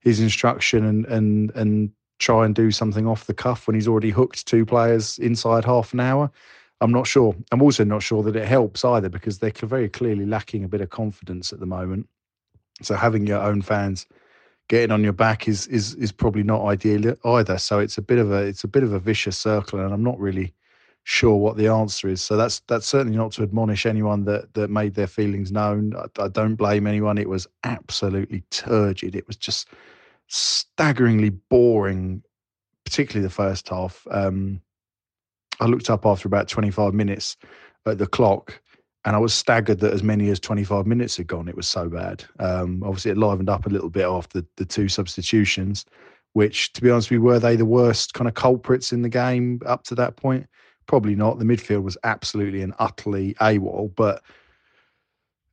[0.01, 4.09] his instruction and and and try and do something off the cuff when he's already
[4.09, 6.29] hooked two players inside half an hour?
[6.81, 7.35] I'm not sure.
[7.51, 10.81] I'm also not sure that it helps either because they're very clearly lacking a bit
[10.81, 12.07] of confidence at the moment.
[12.81, 14.05] So having your own fans
[14.69, 17.57] getting on your back is is is probably not ideal either.
[17.57, 20.03] So it's a bit of a it's a bit of a vicious circle, and I'm
[20.03, 20.53] not really
[21.03, 22.21] sure what the answer is.
[22.21, 25.95] So that's that's certainly not to admonish anyone that that made their feelings known.
[25.95, 27.17] I, I don't blame anyone.
[27.17, 29.15] It was absolutely turgid.
[29.15, 29.69] It was just
[30.27, 32.23] staggeringly boring,
[32.85, 34.05] particularly the first half.
[34.11, 34.61] Um,
[35.59, 37.35] I looked up after about 25 minutes
[37.85, 38.61] at the clock
[39.09, 41.47] and I was staggered that as many as 25 minutes had gone.
[41.47, 42.23] It was so bad.
[42.37, 45.83] Um, obviously, it livened up a little bit after the, two substitutions,
[46.33, 49.09] which, to be honest with you, were they the worst kind of culprits in the
[49.09, 50.45] game up to that point?
[50.85, 51.39] Probably not.
[51.39, 54.21] The midfield was absolutely and utterly AWOL, but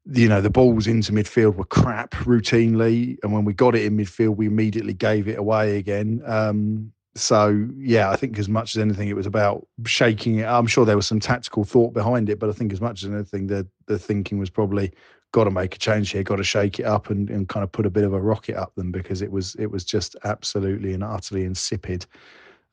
[0.04, 3.96] you know the balls into midfield were crap routinely, and when we got it in
[3.96, 6.20] midfield, we immediately gave it away again.
[6.26, 10.44] Um, so yeah, I think as much as anything, it was about shaking it.
[10.44, 13.10] I'm sure there was some tactical thought behind it, but I think as much as
[13.10, 14.92] anything, the the thinking was probably
[15.32, 17.72] got to make a change here, got to shake it up and, and kind of
[17.72, 20.92] put a bit of a rocket up them because it was it was just absolutely
[20.92, 22.06] and utterly insipid,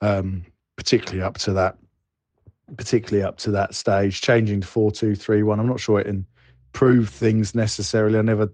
[0.01, 0.43] um,
[0.75, 1.77] particularly up to that
[2.77, 4.21] particularly up to that stage.
[4.21, 8.19] Changing to four two three one, I'm not sure it improved things necessarily.
[8.19, 8.51] I never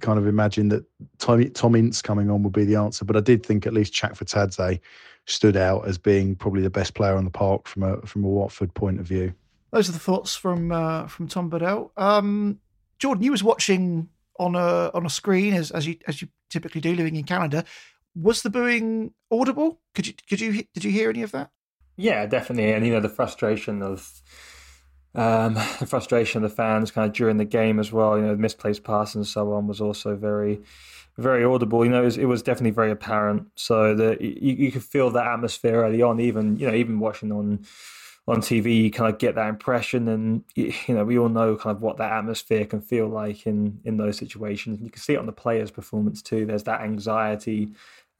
[0.00, 0.84] kind of imagine that
[1.18, 3.92] Tom, Tom Ince coming on would be the answer, but I did think at least
[3.92, 4.80] Chakvetadze
[5.26, 8.28] stood out as being probably the best player on the park from a from a
[8.28, 9.32] Watford point of view.
[9.70, 11.90] Those are the thoughts from uh, from Tom Bodell.
[11.96, 12.60] Um,
[12.98, 16.80] Jordan, you was watching on a on a screen as as you as you typically
[16.80, 17.64] do, living in Canada.
[18.14, 19.80] Was the booing audible?
[19.94, 21.50] Could you could you did you hear any of that?
[21.96, 22.72] Yeah, definitely.
[22.72, 24.22] And you know the frustration of
[25.14, 28.16] um, the frustration of the fans kind of during the game as well.
[28.16, 30.60] You know, misplaced pass and so on was also very
[31.18, 31.84] very audible.
[31.84, 33.48] You know, it was, it was definitely very apparent.
[33.54, 36.20] So that you, you could feel that atmosphere early on.
[36.20, 37.64] Even you know, even watching on
[38.28, 41.76] on TV, you kind of get that impression, and you know, we all know kind
[41.76, 44.78] of what that atmosphere can feel like in in those situations.
[44.78, 46.46] And You can see it on the players' performance too.
[46.46, 47.72] There's that anxiety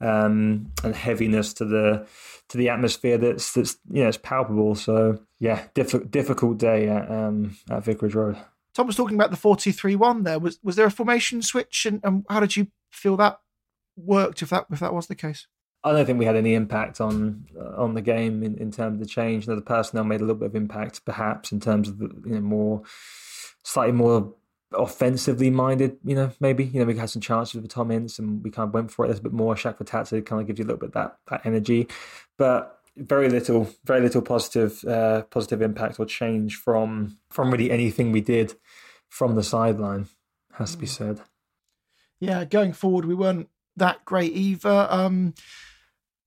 [0.03, 2.07] um, and heaviness to the
[2.49, 4.75] to the atmosphere that's that's you know it's palpable.
[4.75, 8.37] So yeah, diff- difficult day at um, at Vicarage Road.
[8.73, 10.23] Tom was talking about the four two three one.
[10.23, 13.39] There was was there a formation switch, and, and how did you feel that
[13.95, 14.41] worked?
[14.41, 15.47] If that if that was the case.
[15.85, 17.45] I don't think we had any impact on
[17.77, 19.45] on the game in, in terms of the change.
[19.45, 22.09] You know, the personnel made a little bit of impact, perhaps in terms of the,
[22.25, 22.83] you know more
[23.63, 24.33] slightly more
[24.77, 25.97] offensively minded.
[26.03, 28.67] You know, maybe you know we had some chances with Tom Ince and we kind
[28.67, 29.07] of went for it.
[29.09, 31.87] There's a bit more Chakvetadze kind of gives you a little bit that that energy,
[32.37, 38.11] but very little, very little positive uh, positive impact or change from from really anything
[38.11, 38.55] we did
[39.09, 40.07] from the sideline.
[40.53, 40.89] Has to be mm.
[40.89, 41.21] said.
[42.19, 44.87] Yeah, going forward, we weren't that great either.
[44.89, 45.33] Um,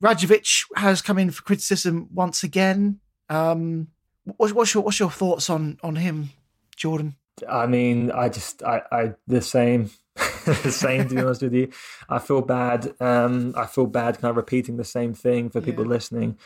[0.03, 3.01] Rajovic has come in for criticism once again.
[3.29, 3.89] Um,
[4.25, 6.31] what's, what's your what's your thoughts on on him,
[6.77, 7.17] Jordan?
[7.49, 9.91] I mean, I just I, I the same.
[10.47, 11.71] the same to be honest with you.
[12.09, 12.95] I feel bad.
[13.01, 15.91] Um, I feel bad kind of repeating the same thing for people yeah.
[15.91, 16.39] listening.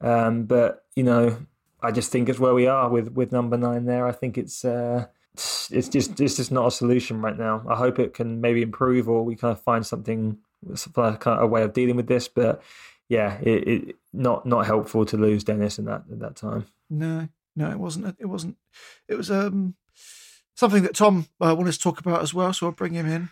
[0.00, 1.36] Um, but you know,
[1.82, 4.06] I just think it's where we are with with number nine there.
[4.06, 7.62] I think it's uh, it's just it's just not a solution right now.
[7.68, 10.38] I hope it can maybe improve or we kind of find something
[10.86, 12.28] kind of a way of dealing with this.
[12.28, 12.62] But
[13.08, 16.66] yeah, it, it not not helpful to lose Dennis in that at that time.
[16.90, 18.16] No, no, it wasn't.
[18.18, 18.56] It wasn't.
[19.06, 19.74] It was um
[20.58, 22.52] something that Tom uh, wanted to talk about as well.
[22.52, 23.28] So I'll bring him in.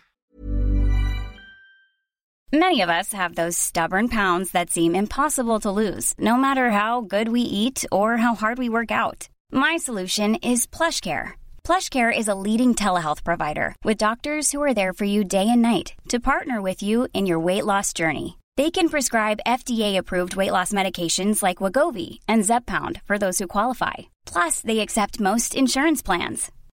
[2.53, 7.01] Many of us have those stubborn pounds that seem impossible to lose, no matter how
[7.01, 9.27] good we eat or how hard we work out.
[9.51, 11.31] My solution is PlushCare.
[11.65, 15.61] PlushCare is a leading telehealth provider with doctors who are there for you day and
[15.61, 18.37] night to partner with you in your weight loss journey.
[18.55, 24.07] They can prescribe FDA-approved weight loss medications like Wegovy and Zepbound for those who qualify.
[24.25, 26.49] Plus, they accept most insurance plans.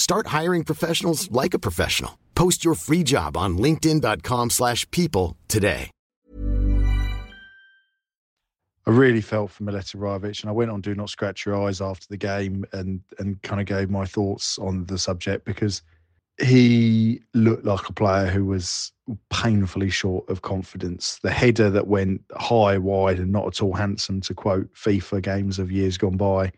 [0.00, 2.18] Start hiring professionals like a professional.
[2.34, 5.90] Post your free job on linkedin.com slash people today.
[8.86, 12.06] I really felt for Mileta and I went on Do Not Scratch Your Eyes after
[12.08, 15.82] the game and and kind of gave my thoughts on the subject because
[16.42, 18.92] he looked like a player who was
[19.28, 21.18] painfully short of confidence.
[21.22, 25.58] The header that went high, wide, and not at all handsome, to quote FIFA games
[25.58, 26.52] of years gone by,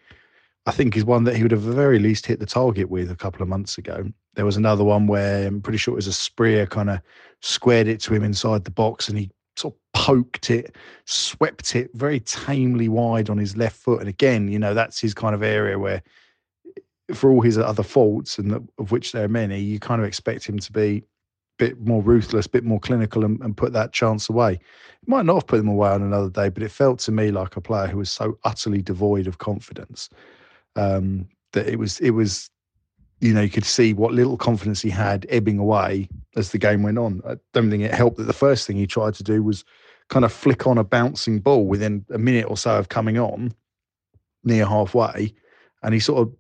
[0.67, 2.89] I think is one that he would have at the very least hit the target
[2.89, 4.05] with a couple of months ago.
[4.35, 7.01] There was another one where I'm pretty sure it was Asprilla kind of
[7.41, 11.91] squared it to him inside the box and he sort of poked it, swept it
[11.95, 14.01] very tamely wide on his left foot.
[14.01, 16.01] And again, you know, that's his kind of area where
[16.77, 20.07] eh, for all his other faults, and of which there are many, you kind of
[20.07, 21.03] expect him to be a
[21.59, 24.53] bit more ruthless, a bit more clinical, and, and put that chance away.
[24.53, 27.33] It might not have put them away on another day, but it felt to me
[27.33, 30.09] like a player who was so utterly devoid of confidence
[30.77, 32.51] um, that it was it was
[33.21, 36.83] you know you could see what little confidence he had ebbing away as the game
[36.83, 37.23] went on.
[37.27, 39.65] I don't think it helped that the first thing he tried to do was
[40.09, 43.55] kind of flick on a bouncing ball within a minute or so of coming on
[44.45, 45.35] near halfway,
[45.83, 46.35] and he sort of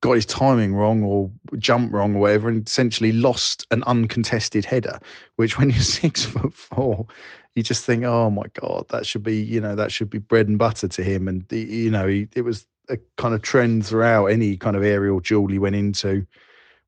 [0.00, 4.98] got his timing wrong or jumped wrong or whatever, and essentially lost an uncontested header.
[5.36, 7.06] Which, when you're six foot four,
[7.54, 10.48] you just think, oh my god, that should be you know that should be bread
[10.48, 11.28] and butter to him.
[11.28, 15.20] And you know, he, it was a kind of trend throughout any kind of aerial
[15.20, 16.26] duel he went into,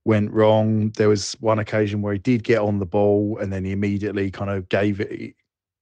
[0.04, 0.90] went wrong.
[0.96, 4.30] There was one occasion where he did get on the ball and then he immediately
[4.30, 5.34] kind of gave it,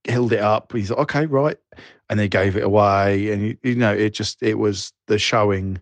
[0.07, 0.71] held it up.
[0.73, 1.57] He's like, okay, right.
[2.09, 3.31] And then gave it away.
[3.31, 5.79] And, you know, it just, it was the showing,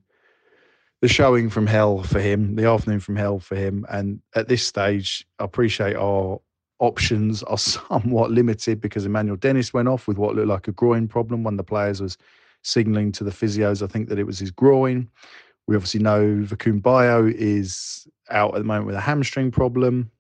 [1.02, 3.86] the showing from hell for him, the afternoon from hell for him.
[3.90, 6.40] And at this stage, I appreciate our
[6.80, 11.08] options are somewhat limited because Emmanuel Dennis went off with what looked like a groin
[11.08, 11.44] problem.
[11.44, 12.18] One of the players was
[12.64, 15.10] signaling to the physios, I think that it was his groin.
[15.68, 20.12] We obviously know Vakoun Bayo is out at the moment with a hamstring problem.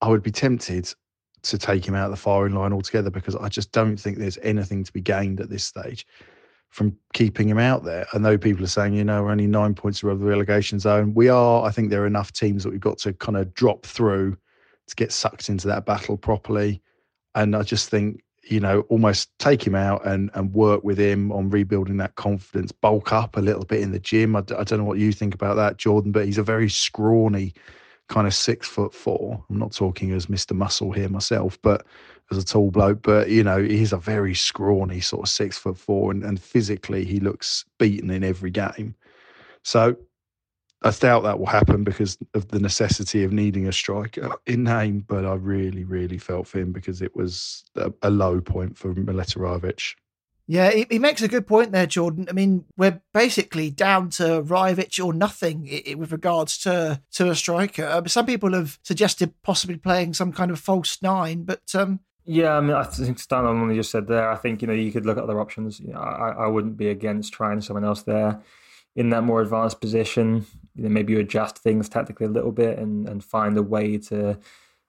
[0.00, 0.92] I would be tempted
[1.44, 4.38] to take him out of the firing line altogether because I just don't think there's
[4.42, 6.06] anything to be gained at this stage
[6.70, 8.06] from keeping him out there.
[8.12, 11.14] I know people are saying, you know, we're only nine points above the relegation zone.
[11.14, 11.64] We are.
[11.64, 14.36] I think there are enough teams that we've got to kind of drop through
[14.88, 16.82] to get sucked into that battle properly.
[17.34, 21.32] And I just think you know, almost take him out and, and work with him
[21.32, 24.36] on rebuilding that confidence, bulk up a little bit in the gym.
[24.36, 27.54] I, I don't know what you think about that, Jordan, but he's a very scrawny
[28.08, 29.44] kind of six foot four.
[29.50, 30.52] I'm not talking as Mr.
[30.52, 31.84] Muscle here myself, but
[32.30, 35.76] as a tall bloke, but you know, he's a very scrawny sort of six foot
[35.76, 38.94] four and, and physically he looks beaten in every game.
[39.62, 39.96] So
[40.86, 45.04] I doubt that will happen because of the necessity of needing a striker in name.
[45.06, 48.94] But I really, really felt for him because it was a, a low point for
[48.94, 49.74] Mileta
[50.46, 52.28] Yeah, he, he, makes a good point there, Jordan.
[52.30, 57.84] I mean, we're basically down to Rajovic or nothing with regards to to a striker.
[57.84, 62.56] Um, some people have suggested possibly playing some kind of false nine, but um, yeah,
[62.56, 64.30] I mean, I think Stan on what you just said there.
[64.30, 65.80] I think you know you could look at other options.
[65.80, 68.40] You know, I, I wouldn't be against trying someone else there
[68.96, 72.78] in that more advanced position, you know, maybe you adjust things tactically a little bit
[72.78, 74.38] and, and find a way to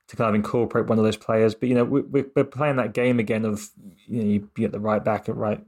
[0.08, 1.54] to kind of incorporate one of those players.
[1.54, 3.70] But you know, we, we're playing that game again of
[4.08, 5.62] you know you get the right back at right,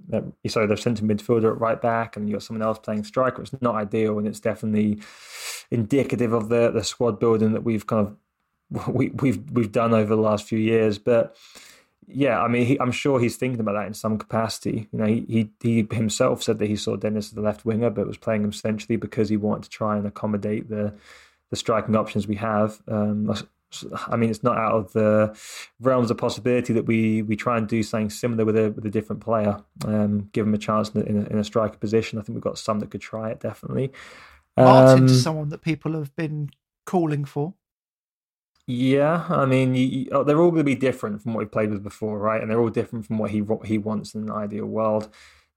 [0.48, 3.42] sorry, the centre midfielder at right back, and you got someone else playing striker.
[3.42, 5.02] It's not ideal, and it's definitely
[5.70, 10.16] indicative of the the squad building that we've kind of we, we've we've done over
[10.16, 10.98] the last few years.
[10.98, 11.36] But
[12.12, 14.88] yeah, I mean, he, I'm sure he's thinking about that in some capacity.
[14.92, 17.90] You know, he, he, he himself said that he saw Dennis as the left winger,
[17.90, 20.94] but was playing him essentially because he wanted to try and accommodate the
[21.50, 22.80] the striking options we have.
[22.88, 23.34] Um,
[24.08, 25.38] I mean, it's not out of the
[25.80, 28.90] realms of possibility that we we try and do something similar with a with a
[28.90, 32.18] different player, um, give him a chance in a, in a striker position.
[32.18, 33.92] I think we've got some that could try it definitely.
[34.58, 36.50] Martin's um, someone that people have been
[36.86, 37.54] calling for.
[38.72, 41.48] Yeah, I mean, you, you, oh, they're all going to be different from what he
[41.48, 42.40] played with before, right?
[42.40, 45.10] And they're all different from what he he wants in an ideal world.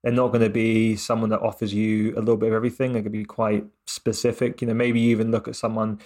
[0.03, 2.91] They're not going to be someone that offers you a little bit of everything.
[2.93, 4.61] They're going to be quite specific.
[4.61, 5.99] You know, maybe you even look at someone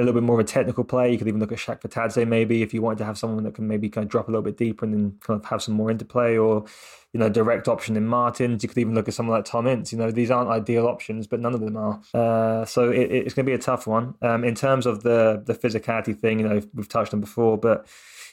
[0.00, 1.12] a little bit more of a technical play.
[1.12, 3.68] You could even look at Chakvetadze maybe if you wanted to have someone that can
[3.68, 5.90] maybe kind of drop a little bit deeper and then kind of have some more
[5.90, 6.64] interplay or,
[7.12, 8.62] you know, direct option in Martins.
[8.62, 9.92] You could even look at someone like Tom Ince.
[9.92, 12.00] You know, these aren't ideal options, but none of them are.
[12.12, 14.14] Uh, so it, it's going to be a tough one.
[14.20, 17.86] Um, in terms of the the physicality thing, you know, we've touched on before, but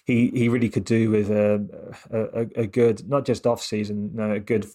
[0.05, 1.63] he, he really could do with a,
[2.11, 4.65] a, a good, not just off season, you know, a good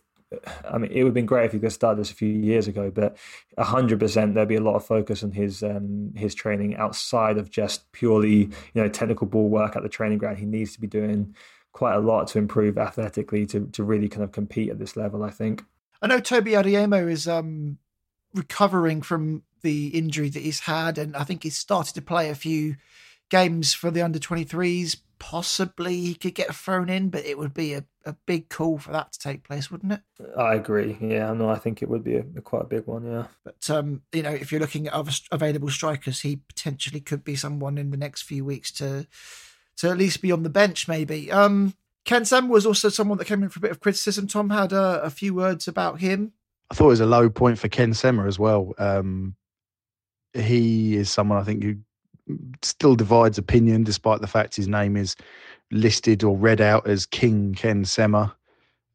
[0.69, 2.67] I mean, it would have been great if he could start this a few years
[2.67, 3.17] ago, but
[3.59, 7.51] hundred percent there'd be a lot of focus on his um, his training outside of
[7.51, 10.39] just purely you know technical ball work at the training ground.
[10.39, 11.35] He needs to be doing
[11.73, 15.23] quite a lot to improve athletically to to really kind of compete at this level.
[15.23, 15.65] I think.
[16.03, 17.79] I know Tobi Adeyemo is um,
[18.35, 22.35] recovering from the injury that he's had, and I think he's started to play a
[22.35, 22.77] few
[23.31, 27.75] games for the under 23s possibly he could get thrown in, but it would be
[27.75, 30.01] a, a big call for that to take place, wouldn't it?
[30.37, 30.97] I agree.
[31.01, 33.05] Yeah, no, I think it would be a, a quite a big one.
[33.05, 37.25] Yeah, but um, you know, if you're looking at other available strikers, he potentially could
[37.25, 39.07] be someone in the next few weeks to
[39.79, 41.31] to at least be on the bench, maybe.
[41.31, 44.27] Um, Ken Sema was also someone that came in for a bit of criticism.
[44.27, 46.33] Tom had a, a few words about him.
[46.71, 48.75] I thought it was a low point for Ken Sema as well.
[48.79, 49.35] Um,
[50.33, 51.77] he is someone I think who
[52.63, 55.17] still divides opinion, despite the fact his name is
[55.71, 58.35] listed or read out as King Ken Sema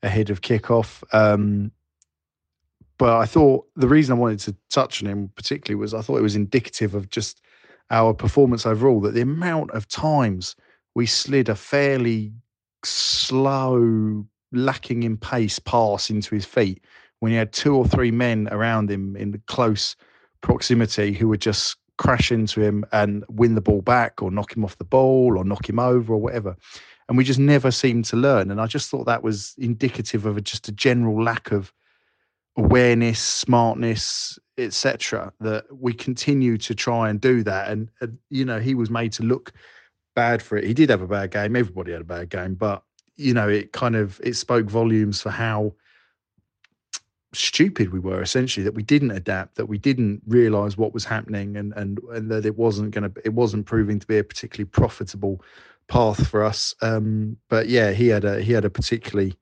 [0.04, 1.04] ahead of kickoff.
[1.13, 1.72] Um,
[2.98, 6.17] but I thought the reason I wanted to touch on him particularly was I thought
[6.17, 7.41] it was indicative of just
[7.89, 9.02] our performance overall.
[9.02, 10.56] That the amount of times
[10.94, 12.32] we slid a fairly
[12.84, 16.84] slow, lacking in pace pass into his feet
[17.22, 19.96] when he had two or three men around him in close
[20.41, 24.66] proximity who were just crash into him and win the ball back or knock him
[24.66, 26.58] off the ball or knock him over or whatever.
[27.08, 28.49] And we just never seemed to learn.
[28.49, 31.72] And I just thought that was indicative of a, just a general lack of
[32.58, 35.32] awareness, smartness, etc.
[35.41, 37.70] That we continue to try and do that.
[37.70, 39.54] And, uh, you know, he was made to look
[40.16, 40.64] bad for it.
[40.64, 41.56] He did have a bad game.
[41.56, 42.82] Everybody had a bad game, but
[43.16, 45.76] you know, it kind of it spoke volumes for how
[47.34, 51.55] stupid we were essentially that we didn't adapt that we didn't realize what was happening
[51.55, 54.69] and and, and that it wasn't going to it wasn't proving to be a particularly
[54.69, 55.41] profitable
[55.88, 56.75] path for us.
[56.82, 59.34] Um, but yeah he had a he had a particularly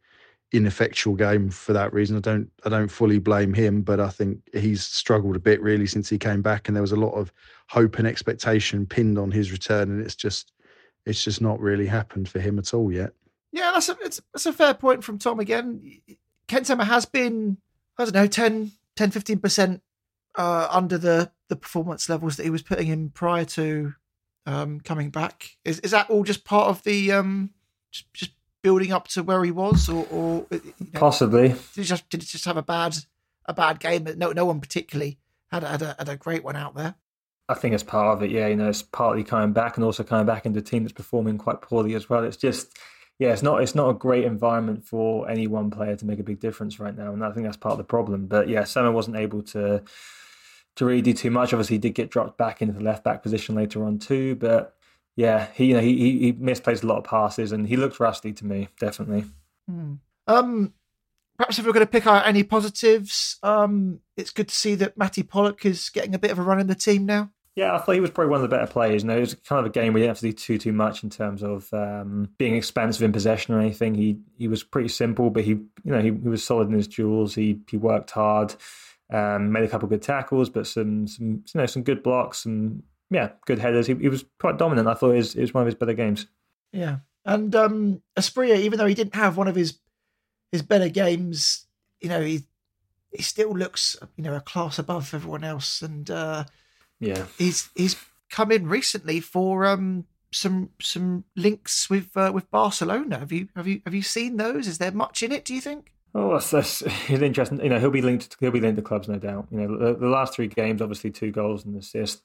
[0.52, 2.18] ineffectual game for that reason.
[2.18, 5.86] I don't i don't fully blame him but i think he's struggled a bit really
[5.86, 7.32] since he came back and there was a lot of
[7.68, 10.54] hope and expectation pinned on his return and it's just
[11.06, 13.14] it's just not really happened for him at all yet.
[13.52, 16.02] Yeah that's a it's, that's a fair point from tom again.
[16.48, 17.58] Ken Sema has been
[18.00, 19.82] I don't know, 10, 10 15%
[20.36, 23.94] uh, under the, the performance levels that he was putting in prior to
[24.46, 25.58] um, coming back.
[25.64, 27.52] Is is that all just part of the um,
[27.92, 28.32] just, just
[28.62, 32.22] building up to where he was, or, or you know, possibly did he just did
[32.22, 32.98] he just have a bad
[33.46, 34.08] a bad game?
[34.18, 35.20] No, no one particularly
[35.52, 36.96] had had a, had a great one out there.
[37.48, 38.32] I think it's part of it.
[38.32, 40.94] Yeah, you know, it's partly coming back and also coming back into a team that's
[40.94, 42.24] performing quite poorly as well.
[42.24, 42.78] It's just
[43.20, 46.24] yeah, it's not it's not a great environment for any one player to make a
[46.24, 48.28] big difference right now, and I think that's part of the problem.
[48.28, 49.84] But yeah, Sema wasn't able to
[50.78, 51.54] to really do too much.
[51.54, 54.74] Obviously, he did get dropped back into the left back position later on too, but
[55.18, 58.32] yeah, he you know he he misplaced a lot of passes and he looked rusty
[58.32, 59.26] to me, definitely.
[59.70, 59.96] Hmm.
[60.26, 60.74] Um,
[61.38, 64.98] perhaps if we're going to pick out any positives, um, it's good to see that
[64.98, 67.32] Mattie Pollock is getting a bit of a run in the team now.
[67.56, 69.04] Yeah, I thought he was probably one of the better players.
[69.04, 70.58] You know, it was kind of a game where you didn't have to do too
[70.58, 73.96] too much in terms of um, being expansive in possession or anything.
[73.96, 76.88] He he was pretty simple, but he you know he, he was solid in his
[76.88, 77.36] duels.
[77.36, 78.56] He he worked hard,
[79.12, 82.46] um, made a couple of good tackles, but some some you know some good blocks,
[82.46, 83.88] and yeah good headers.
[83.88, 84.88] He, he was quite dominant.
[84.88, 86.28] I thought it was, it was one of his better games.
[86.72, 89.80] Yeah, and um Asprilla, even though he didn't have one of his
[90.54, 91.66] his better games,
[92.00, 92.44] you know he
[93.12, 96.10] he still looks you know a class above everyone else, and.
[96.10, 96.46] uh
[97.00, 97.96] yeah, he's he's
[98.30, 103.20] come in recently for um some some links with uh, with Barcelona.
[103.20, 104.68] Have you have you have you seen those?
[104.68, 105.46] Is there much in it?
[105.46, 105.94] Do you think?
[106.16, 107.62] Oh, that's, that's it's interesting.
[107.62, 108.36] You know, he'll be linked.
[108.40, 109.48] He'll be linked to clubs, no doubt.
[109.52, 112.22] You know, the, the last three games, obviously, two goals and assist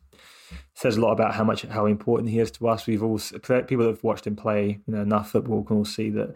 [0.75, 2.87] says a lot about how much how important he is to us.
[2.87, 6.11] We've all people that have watched him play, you know, enough football can all see
[6.11, 6.35] that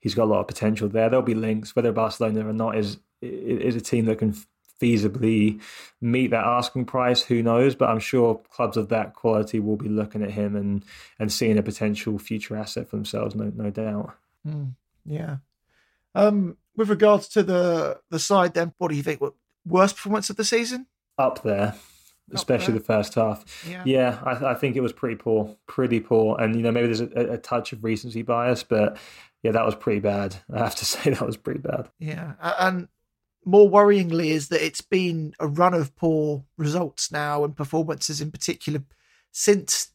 [0.00, 1.08] he's got a lot of potential there.
[1.08, 4.34] There'll be links, whether Barcelona or not is is a team that can
[4.80, 5.60] feasibly
[6.00, 7.74] meet that asking price, who knows?
[7.74, 10.84] But I'm sure clubs of that quality will be looking at him and
[11.18, 14.14] and seeing a potential future asset for themselves, no no doubt.
[14.46, 14.74] Mm,
[15.04, 15.36] yeah.
[16.14, 19.20] Um, with regards to the the side, then, what do you think?
[19.20, 19.34] What
[19.66, 20.86] worst performance of the season?
[21.18, 21.74] Up there.
[22.32, 23.64] especially the first half.
[23.66, 26.38] Yeah, yeah I, I, think it was pretty poor, pretty poor.
[26.38, 28.98] And you know, maybe there's a, a touch of recency bias, but
[29.42, 30.36] yeah, that was pretty bad.
[30.52, 31.88] I have to say that was pretty bad.
[31.98, 32.88] Yeah, and
[33.48, 38.30] more worryingly is that it's been a run of poor results now and performances in
[38.30, 38.82] particular
[39.32, 39.88] since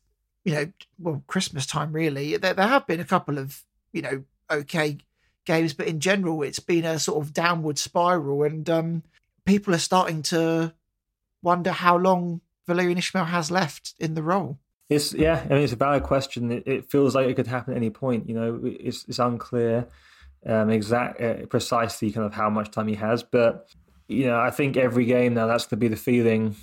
[0.43, 2.35] you know well christmas time really.
[2.35, 4.97] There, there have been a couple of you know okay
[5.45, 8.41] games but in general it's been a sort of downward spiral.
[8.41, 9.03] And um,
[9.45, 10.73] people are starting to
[11.43, 14.57] wonder how long Valérien Ismaël has left in the role.
[14.89, 16.51] It's yeah i mean it's a valid question.
[16.51, 19.87] It, it feels like it could happen at any point you know it's, it's unclear
[20.45, 23.23] um, exact uh, precisely kind of how much time he has.
[23.23, 23.69] But
[24.07, 26.55] you know, I think every game now that's going to be the feeling.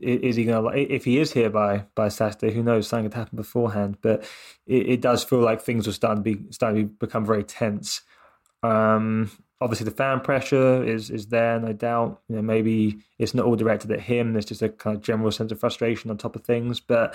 [0.00, 0.94] Is he going to?
[0.94, 2.88] If he is here by by Saturday, who knows?
[2.88, 3.98] Something could happen beforehand.
[4.00, 4.24] But
[4.66, 8.00] it, it does feel like things are starting to be starting to become very tense.
[8.62, 9.30] Um,
[9.60, 12.22] obviously, the fan pressure is is there, no doubt.
[12.28, 14.32] You know, maybe it's not all directed at him.
[14.32, 16.80] There's just a kind of general sense of frustration on top of things.
[16.80, 17.14] But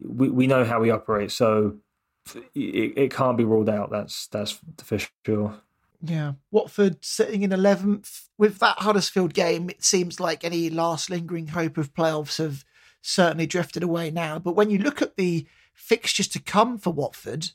[0.00, 1.76] we we know how we operate, so
[2.54, 3.90] it, it can't be ruled out.
[3.90, 5.60] That's that's for sure.
[6.02, 9.70] Yeah, Watford sitting in eleventh with that Huddersfield game.
[9.70, 12.64] It seems like any last lingering hope of playoffs have
[13.00, 14.38] certainly drifted away now.
[14.38, 17.50] But when you look at the fixtures to come for Watford,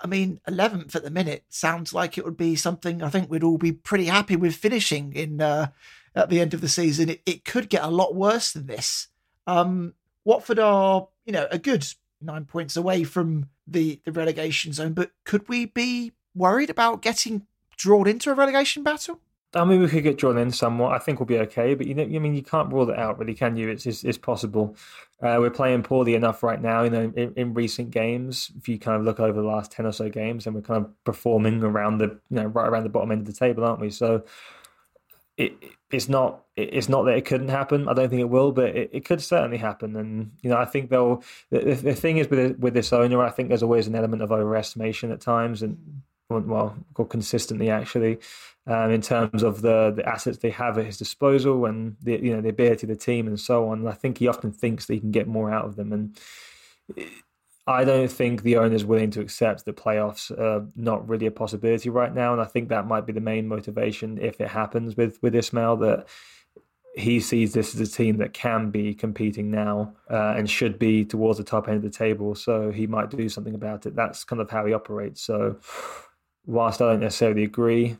[0.00, 3.44] I mean, eleventh at the minute sounds like it would be something I think we'd
[3.44, 5.68] all be pretty happy with finishing in uh,
[6.14, 7.08] at the end of the season.
[7.08, 9.08] It, it could get a lot worse than this.
[9.46, 9.94] Um,
[10.24, 11.86] Watford are, you know, a good
[12.20, 14.92] nine points away from the, the relegation zone.
[14.92, 17.46] But could we be worried about getting
[17.76, 19.20] drawn into a relegation battle?
[19.52, 20.92] I mean, we could get drawn in somewhat.
[20.92, 23.18] I think we'll be okay, but you know, I mean, you can't rule it out,
[23.18, 23.68] really, can you?
[23.68, 24.76] It's it's, it's possible.
[25.20, 26.84] Uh, we're playing poorly enough right now.
[26.84, 29.86] You know, in, in, recent games, if you kind of look over the last ten
[29.86, 32.90] or so games, and we're kind of performing around the you know right around the
[32.90, 33.90] bottom end of the table, aren't we?
[33.90, 34.22] So
[35.40, 35.52] it
[35.90, 37.88] it's not it's not that it couldn't happen.
[37.88, 39.96] I don't think it will, but it, it could certainly happen.
[39.96, 41.22] And you know, I think they'll.
[41.50, 44.30] The, the thing is with with this owner, I think there's always an element of
[44.30, 46.76] overestimation at times, and well,
[47.08, 48.18] consistently actually,
[48.66, 52.34] um, in terms of the the assets they have at his disposal and the you
[52.34, 53.80] know the ability of the team and so on.
[53.80, 56.16] And I think he often thinks that he can get more out of them, and
[57.70, 61.30] I don't think the owner is willing to accept that playoffs are not really a
[61.30, 64.96] possibility right now, and I think that might be the main motivation if it happens
[64.96, 66.08] with with Ismaël that
[66.96, 71.04] he sees this as a team that can be competing now uh, and should be
[71.04, 72.34] towards the top end of the table.
[72.34, 73.94] So he might do something about it.
[73.94, 75.22] That's kind of how he operates.
[75.22, 75.60] So
[76.46, 77.96] whilst I don't necessarily agree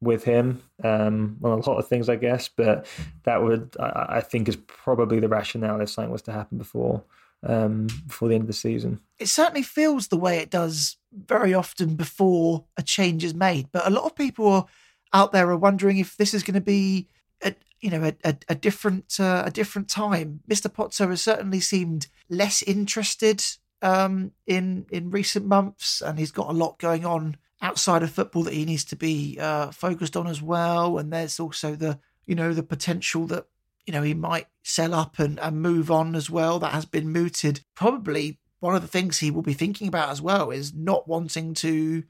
[0.00, 2.86] with him um, on a lot of things, I guess, but
[3.24, 7.02] that would I, I think is probably the rationale if something was to happen before
[7.42, 9.00] um, before the end of the season.
[9.18, 13.68] It certainly feels the way it does very often before a change is made.
[13.72, 14.68] But a lot of people
[15.12, 17.08] out there are wondering if this is going to be
[17.42, 20.40] a, you know a, a, a different uh, a different time.
[20.48, 20.72] Mr.
[20.72, 23.42] Pozzo has certainly seemed less interested
[23.82, 28.44] um, in in recent months, and he's got a lot going on outside of football
[28.44, 30.98] that he needs to be uh, focused on as well.
[30.98, 33.46] And there's also the you know the potential that
[33.88, 36.58] you know he might sell up and, and move on as well.
[36.58, 37.62] That has been mooted.
[37.74, 41.54] Probably one of the things he will be thinking about as well is not wanting
[41.54, 42.04] to,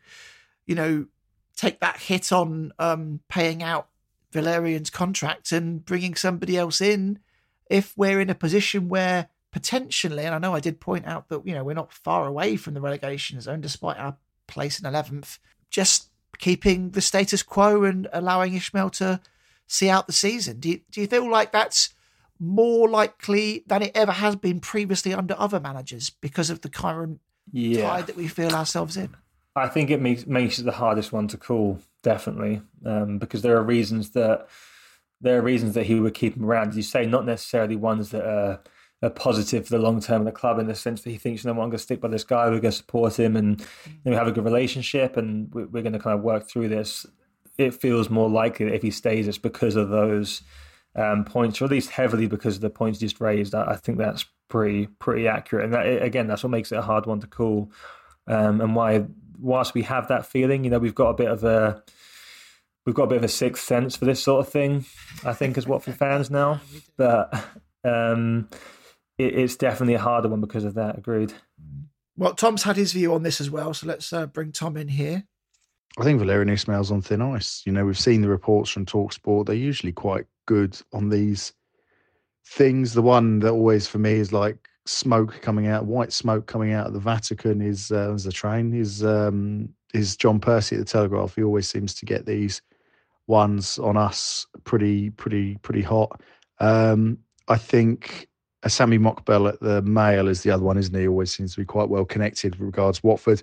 [0.67, 1.07] you know,
[1.57, 3.87] take that hit on um, paying out
[4.33, 7.21] Valérien's contract and bringing somebody else in
[7.71, 11.47] if we're in a position where potentially, and I know I did point out that,
[11.47, 14.17] you know, we're not far away from the relegation zone despite our
[14.49, 15.39] place in 11th,
[15.71, 19.21] just keeping the status quo and allowing Ismaël to
[19.69, 20.59] see out the season.
[20.59, 21.95] Do you, do you feel like that's
[22.41, 27.21] more likely than it ever has been previously under other managers because of the current
[27.53, 27.83] yeah.
[27.83, 29.15] tide that we feel ourselves in?
[29.55, 33.57] I think it makes makes it the hardest one to call, definitely, um, because there
[33.57, 34.49] are reasons that
[35.21, 36.71] there are reasons that he would keep him around.
[36.71, 38.61] As you say, not necessarily ones that are,
[39.03, 41.43] are positive for the long term of the club, in the sense that he thinks,
[41.43, 43.61] you know, I'm going to stick by this guy, we're going to support him, and
[44.05, 46.69] you know, have a good relationship, and we're, we're going to kind of work through
[46.69, 47.05] this.
[47.59, 50.43] It feels more likely that if he stays, it's because of those
[50.95, 53.55] um, points, or at least heavily because of the points just raised.
[53.55, 56.83] I, I think that's pretty pretty accurate, and that, again, that's what makes it a
[56.83, 57.71] hard one to call,
[58.27, 59.07] um, and why
[59.41, 61.83] whilst we have that feeling, you know, we've got a bit of a
[62.87, 64.85] we've got a bit of a sixth sense for this sort of thing.
[65.25, 66.61] I think as Watford fans now,
[66.97, 67.35] but
[67.85, 68.49] um,
[69.19, 70.97] it, it's definitely a harder one because of that.
[70.97, 71.35] Agreed.
[72.17, 74.89] Well, Tom's had his view on this as well, so let's uh, bring Tom in
[74.89, 75.25] here.
[75.99, 77.63] I think Valérien Ismaël's on thin ice.
[77.67, 81.53] You know, we've seen the reports from Talksport; they're usually quite good on these
[82.47, 82.95] things.
[82.95, 86.87] The one that always for me is like smoke coming out, white smoke coming out
[86.87, 88.73] of the Vatican is uh, a train.
[88.75, 91.35] Is um, is John Percy at the Telegraph?
[91.35, 92.63] He always seems to get these
[93.27, 96.21] ones on us pretty pretty pretty hot.
[96.61, 97.19] Um,
[97.49, 98.29] I think
[98.63, 101.09] uh, Sami Mokbel at the Mail is the other one, isn't he?
[101.09, 103.43] Always seems to be quite well connected with regards Watford.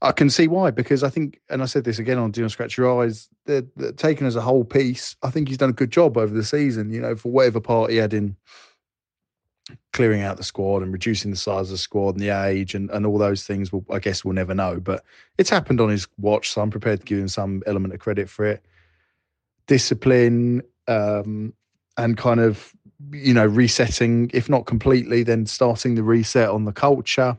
[0.00, 2.52] I can see why because I think, and I said this again on Do Not
[2.52, 5.16] Scratch Your Eyes, they're, they're taken as a whole piece.
[5.22, 6.92] I think he's done a good job over the season.
[6.92, 8.36] You know, for whatever part he had in
[9.92, 12.90] clearing out the squad and reducing the size of the squad and the age and,
[12.90, 14.78] and all those things, will, I guess we'll never know.
[14.78, 15.04] But
[15.36, 18.30] it's happened on his watch, so I'm prepared to give him some element of credit
[18.30, 18.64] for it.
[19.66, 21.52] Discipline um,
[21.96, 22.72] and kind of,
[23.10, 27.36] you know, resetting, if not completely, then starting the reset on the culture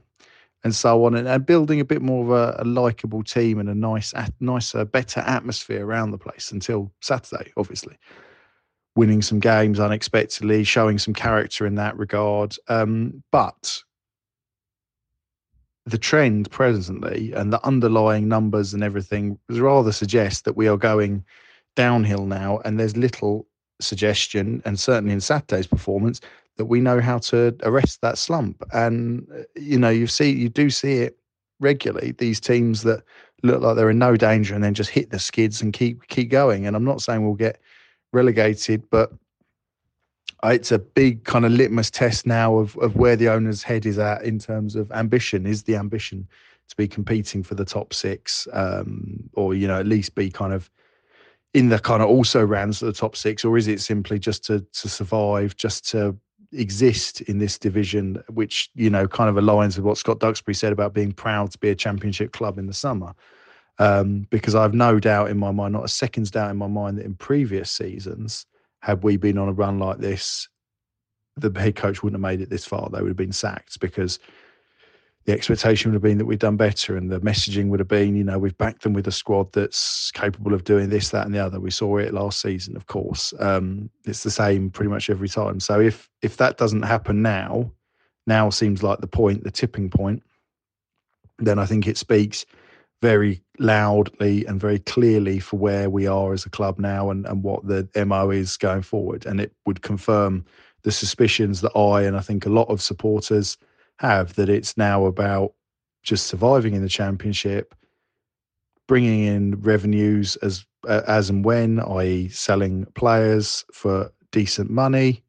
[0.64, 3.70] and so on, and, and building a bit more of a, a likable team and
[3.70, 7.98] a nice, nicer, better atmosphere around the place until Saturday, obviously
[8.96, 12.56] winning some games unexpectedly, showing some character in that regard.
[12.68, 13.82] Um, but
[15.86, 21.24] the trend presently and the underlying numbers and everything rather suggest that we are going
[21.76, 23.48] downhill now, and there's little
[23.80, 26.20] suggestion, and certainly in Saturday's performance,
[26.60, 28.62] that we know how to arrest that slump.
[28.74, 31.18] And you know, you see, you do see it
[31.62, 32.12] regularly.
[32.12, 33.02] These teams that
[33.44, 36.30] look like they're in no danger and then just hit the skids and keep keep
[36.30, 36.68] going.
[36.68, 37.62] And I'm not saying we'll get
[38.12, 39.14] relegated, but
[40.44, 43.98] it's a big kind of litmus test now of, of where the owner's head is
[43.98, 45.46] at in terms of ambition.
[45.46, 46.28] Is the ambition
[46.68, 50.52] to be competing for the top six, um, or you know at least be kind
[50.52, 50.70] of
[51.54, 54.44] in the kind of also rounds of the top six, or is it simply just
[54.44, 56.18] to to survive, just to
[56.52, 60.74] exist in this division, which you know kind of aligns with what Scott Duxbury said
[60.74, 63.14] about being proud to be a championship club in the summer.
[63.78, 66.98] Um, because I've no doubt in my mind, not a second's doubt in my mind,
[66.98, 68.46] that in previous seasons,
[68.82, 70.50] had we been on a run like this,
[71.38, 72.90] the head coach wouldn't have made it this far.
[72.90, 74.20] They would have been sacked because
[75.30, 78.16] the expectation would have been that we've done better, and the messaging would have been,
[78.16, 81.36] you know, we've backed them with a squad that's capable of doing this, that, and
[81.36, 81.60] the other.
[81.60, 83.32] We saw it last season, of course.
[83.40, 85.60] Um, it's the same pretty much every time.
[85.60, 87.72] So if if that doesn't happen now,
[88.26, 90.24] now seems like the point, the tipping point,
[91.38, 92.44] then I think it speaks
[93.04, 97.44] very loudly and very clearly for where we are as a club now and, and
[97.44, 99.28] what the MO is going forward.
[99.28, 100.44] And it would confirm
[100.82, 103.60] the suspicions that I and I think a lot of supporters
[104.00, 105.54] have that it's now about
[106.04, 107.76] just surviving in the championship,
[108.88, 115.22] bringing in revenues as as and when, i.e., selling players for decent money,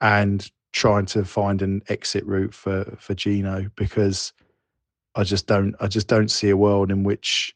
[0.00, 4.32] and trying to find an exit route for for Gino because
[5.16, 7.54] I just don't I just don't see a world in which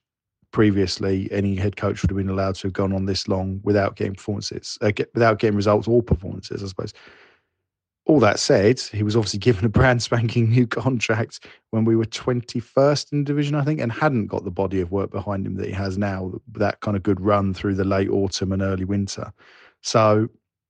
[0.50, 3.96] previously any head coach would have been allowed to have gone on this long without
[3.96, 6.94] getting performances, uh, get, without getting results or performances, I suppose.
[8.08, 12.06] All that said, he was obviously given a brand spanking new contract when we were
[12.06, 15.66] 21st in division, I think, and hadn't got the body of work behind him that
[15.66, 19.30] he has now, that kind of good run through the late autumn and early winter.
[19.82, 20.28] So,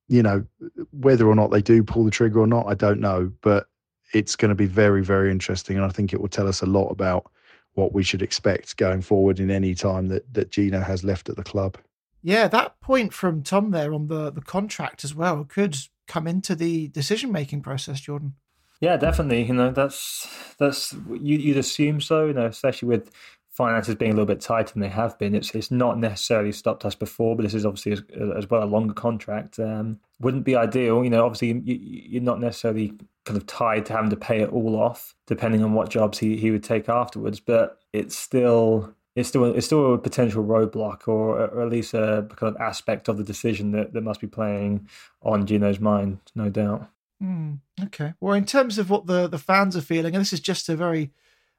[0.08, 0.44] you know,
[0.90, 3.32] whether or not they do pull the trigger or not, I don't know.
[3.40, 3.68] But
[4.12, 5.76] it's going to be very, very interesting.
[5.76, 7.30] And I think it will tell us a lot about
[7.74, 11.36] what we should expect going forward in any time that, that Gino has left at
[11.36, 11.78] the club.
[12.22, 15.76] Yeah, that point from Tom there on the, the contract as well could
[16.08, 18.34] come into the decision making process, Jordan.
[18.80, 19.42] Yeah, definitely.
[19.44, 20.26] You know, that's
[20.58, 22.26] that's you, you'd assume so.
[22.26, 23.10] You know, especially with
[23.58, 25.34] finances being a little bit tighter than they have been.
[25.34, 28.02] It's it's not necessarily stopped us before, but this is obviously as,
[28.36, 29.58] as well a longer contract.
[29.58, 31.02] Um, wouldn't be ideal.
[31.02, 32.94] You know, obviously you, you're not necessarily
[33.24, 36.36] kind of tied to having to pay it all off, depending on what jobs he,
[36.36, 37.40] he would take afterwards.
[37.40, 42.26] But it's still it's still it's still a potential roadblock, or, or at least a
[42.36, 44.88] kind of aspect of the decision that, that must be playing
[45.22, 46.88] on Gino's mind, no doubt.
[47.22, 48.14] Mm, okay.
[48.20, 50.76] Well, in terms of what the the fans are feeling, and this is just a
[50.76, 51.10] very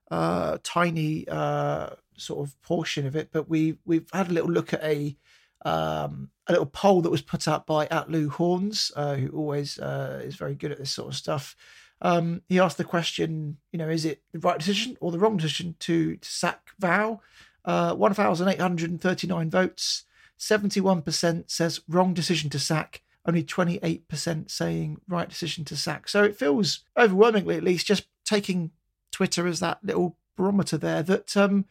[0.09, 4.73] uh, tiny uh, sort of portion of it, but we we've had a little look
[4.73, 5.17] at a
[5.65, 9.77] um, a little poll that was put up by at Lou Horns, uh, who always
[9.79, 11.57] uh, is very good at this sort of stuff.
[12.01, 15.37] Um, he asked the question, you know, is it the right decision or the wrong
[15.37, 17.21] decision to, to sack Val?
[17.65, 20.05] Uh, 1,839 votes,
[20.39, 26.07] 71% says wrong decision to sack, only 28% saying right decision to sack.
[26.07, 28.71] So it feels overwhelmingly, at least, just taking
[29.11, 31.65] Twitter as that little barometer there that um,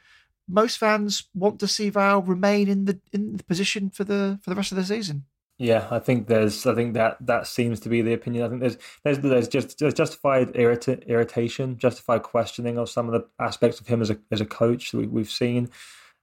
[0.46, 4.50] most fans want to see Val remain in the in the position for the for
[4.50, 5.24] the rest of the season.
[5.58, 6.66] Yeah, I think there's.
[6.66, 8.44] I think that that seems to be the opinion.
[8.44, 13.12] I think there's there's there's just there's justified irrita- irritation, justified questioning of some of
[13.12, 15.68] the aspects of him as a as a coach that we, we've seen,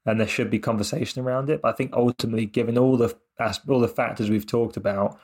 [0.05, 1.61] and there should be conversation around it.
[1.61, 3.13] But I think ultimately, given all the
[3.67, 5.19] all the factors we've talked about,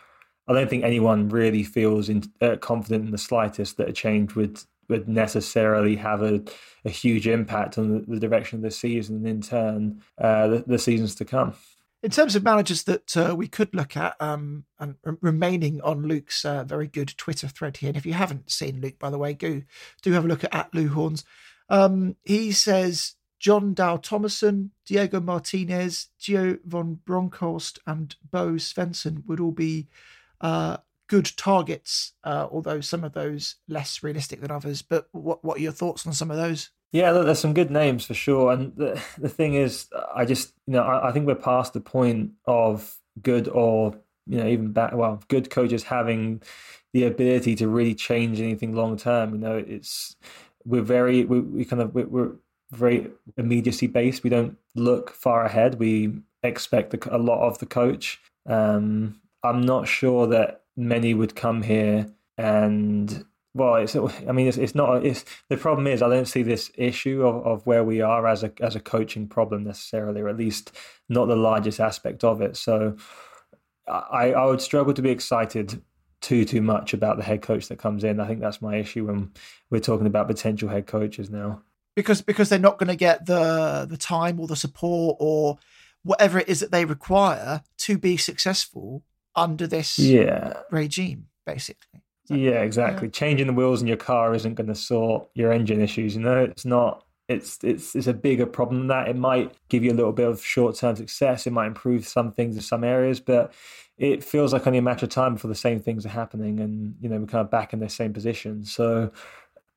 [0.45, 4.35] I don't think anyone really feels in, uh, confident in the slightest that a change
[4.35, 4.59] would
[4.89, 6.43] would necessarily have a,
[6.83, 10.63] a huge impact on the, the, direction of the season and in turn uh, the,
[10.67, 11.53] the, seasons to come.
[12.03, 16.43] In terms of managers that uh, we could look at, um, and remaining on Luke's
[16.43, 19.33] uh, very good Twitter thread here, and if you haven't seen Luke, by the way,
[19.33, 19.61] go
[20.01, 21.23] do have a look at, at Lou Horns.
[21.69, 29.39] Um, he says Jon Dahl Tomasson, Diego Martinez, Gio van Bronckhorst, and Bo Svensson would
[29.39, 29.87] all be
[30.41, 30.77] uh,
[31.07, 34.81] good targets, uh, although some of those less realistic than others.
[34.81, 36.71] But what what are your thoughts on some of those?
[36.91, 38.51] Yeah, there's some good names for sure.
[38.51, 41.81] And the the thing is, I just you know I, I think we're past the
[41.81, 43.95] point of good or
[44.27, 44.95] you know even bad.
[44.95, 46.41] Well, good coaches having
[46.93, 49.33] the ability to really change anything long term.
[49.33, 50.15] You know, it's
[50.65, 52.35] we're very we, we kind of we're
[52.71, 54.23] very immediacy based.
[54.23, 55.79] We don't look far ahead.
[55.79, 56.13] We
[56.43, 58.19] expect a lot of the coach.
[58.45, 63.95] Um, I'm not sure that many would come here and well, it's.
[63.95, 65.05] I mean, it's, it's not.
[65.05, 68.43] It's the problem is I don't see this issue of, of where we are as
[68.43, 70.71] a as a coaching problem necessarily, or at least
[71.09, 72.55] not the largest aspect of it.
[72.55, 72.95] So,
[73.87, 75.81] I I would struggle to be excited
[76.21, 78.19] too too much about the head coach that comes in.
[78.19, 79.31] I think that's my issue when
[79.69, 81.61] we're talking about potential head coaches now.
[81.95, 85.57] Because because they're not going to get the the time or the support or
[86.03, 89.03] whatever it is that they require to be successful
[89.35, 90.53] under this yeah.
[90.71, 92.00] regime, basically.
[92.29, 93.07] Yeah, exactly.
[93.07, 93.11] Yeah.
[93.11, 96.15] Changing the wheels in your car isn't going to sort your engine issues.
[96.15, 97.05] You know, it's not.
[97.27, 99.07] It's it's it's a bigger problem than that.
[99.07, 101.47] It might give you a little bit of short term success.
[101.47, 103.53] It might improve some things in some areas, but
[103.97, 106.95] it feels like only a matter of time before the same things are happening, and
[106.99, 108.65] you know we're kind of back in the same position.
[108.65, 109.11] So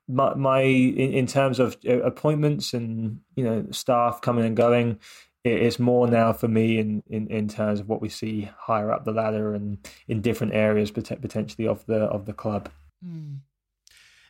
[0.09, 4.99] my, my in, in terms of uh, appointments and you know staff coming and going,
[5.45, 9.05] it's more now for me in, in, in terms of what we see higher up
[9.05, 9.79] the ladder and
[10.09, 12.71] in different areas potentially of the of the club.
[13.05, 13.41] Mm.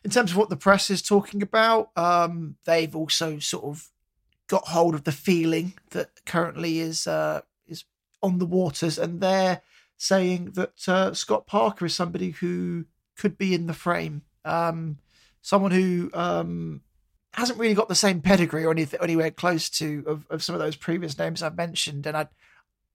[0.03, 3.89] In terms of what the press is talking about, um, they've also sort of
[4.47, 7.85] got hold of the feeling that currently is uh, is
[8.21, 9.61] on the waters, and they're
[9.97, 12.85] saying that uh, Scott Parker is somebody who
[13.17, 14.23] could be in the frame.
[14.43, 14.97] Um,
[15.41, 16.81] someone who um,
[17.35, 20.59] hasn't really got the same pedigree or anything anywhere close to of, of some of
[20.59, 22.27] those previous names I've mentioned, and I,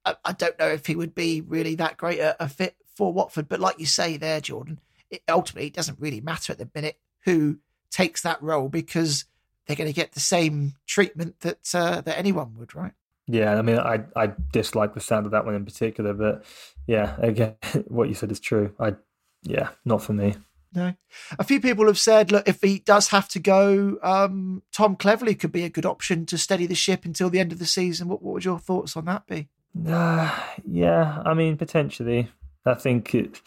[0.05, 3.13] I, I don't know if he would be really that great a, a, fit for
[3.13, 3.47] Watford.
[3.47, 4.79] But like you say there, Jordan,
[5.09, 9.25] it ultimately it doesn't really matter at the minute who takes that role because
[9.65, 12.93] they're going to get the same treatment that uh, that anyone would, right?
[13.27, 16.43] Yeah, I mean, I I dislike the sound of that one in particular, but
[16.87, 17.55] yeah, again,
[17.87, 18.73] what you said is true.
[18.79, 18.95] I
[19.43, 20.35] yeah, not for me.
[20.73, 20.93] No.
[21.37, 25.37] A few people have said, look, if he does have to go, um, Tom Cleverley
[25.37, 28.07] could be a good option to steady the ship until the end of the season.
[28.07, 29.49] What, what would your thoughts on that be?
[29.87, 30.33] Uh,
[30.65, 32.29] yeah, I mean, potentially.
[32.65, 33.41] I think it,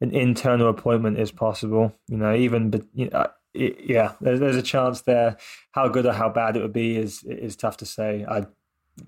[0.00, 1.94] an internal appointment is possible.
[2.08, 5.36] You know, even but you know, it, yeah, there's, there's a chance there.
[5.72, 8.24] How good or how bad it would be is is tough to say.
[8.28, 8.46] I,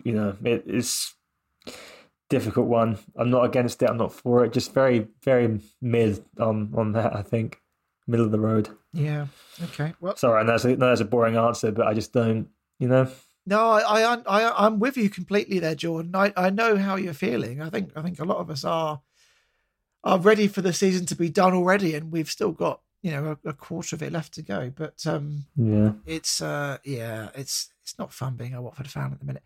[0.04, 1.14] you know, it is
[2.28, 2.98] difficult one.
[3.16, 3.90] I'm not against it.
[3.90, 4.52] I'm not for it.
[4.52, 7.14] Just very very mid on on that.
[7.14, 7.60] I think
[8.06, 8.70] middle of the road.
[8.92, 9.26] Yeah.
[9.64, 9.94] Okay.
[10.00, 12.48] Well, sorry, and that's a, that's a boring answer, but I just don't.
[12.78, 13.08] You know.
[13.44, 16.14] No, I, I, I, I'm with you completely there, Jordan.
[16.14, 17.62] I, I know how you're feeling.
[17.62, 19.00] I think, I think a lot of us are,
[20.04, 23.38] are ready for the season to be done already, and we've still got, you know,
[23.42, 24.70] a, a quarter of it left to go.
[24.76, 29.18] But um, yeah, it's, uh, yeah, it's, it's not fun being a Watford fan at
[29.18, 29.44] the minute.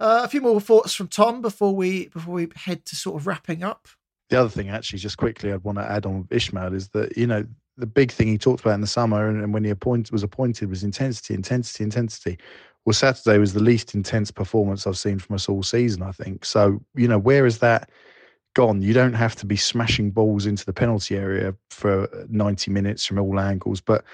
[0.00, 3.26] Uh, a few more thoughts from Tom before we, before we head to sort of
[3.26, 3.86] wrapping up.
[4.30, 7.26] The other thing, actually, just quickly, I'd want to add on Ismaël is that you
[7.26, 7.44] know
[7.76, 10.22] the big thing he talked about in the summer and, and when he appointed was
[10.22, 12.38] appointed was intensity, intensity, intensity
[12.84, 16.44] well, Saturday was the least intense performance I've seen from us all season, I think.
[16.44, 17.90] So, you know, where is that
[18.54, 18.82] gone?
[18.82, 23.18] You don't have to be smashing balls into the penalty area for 90 minutes from
[23.18, 24.04] all angles, but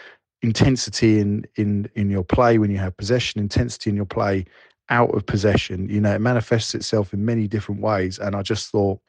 [0.43, 4.45] intensity in in in your play when you have possession, intensity in your play
[4.89, 8.19] out of possession, you know, it manifests itself in many different ways.
[8.19, 9.01] And I just thought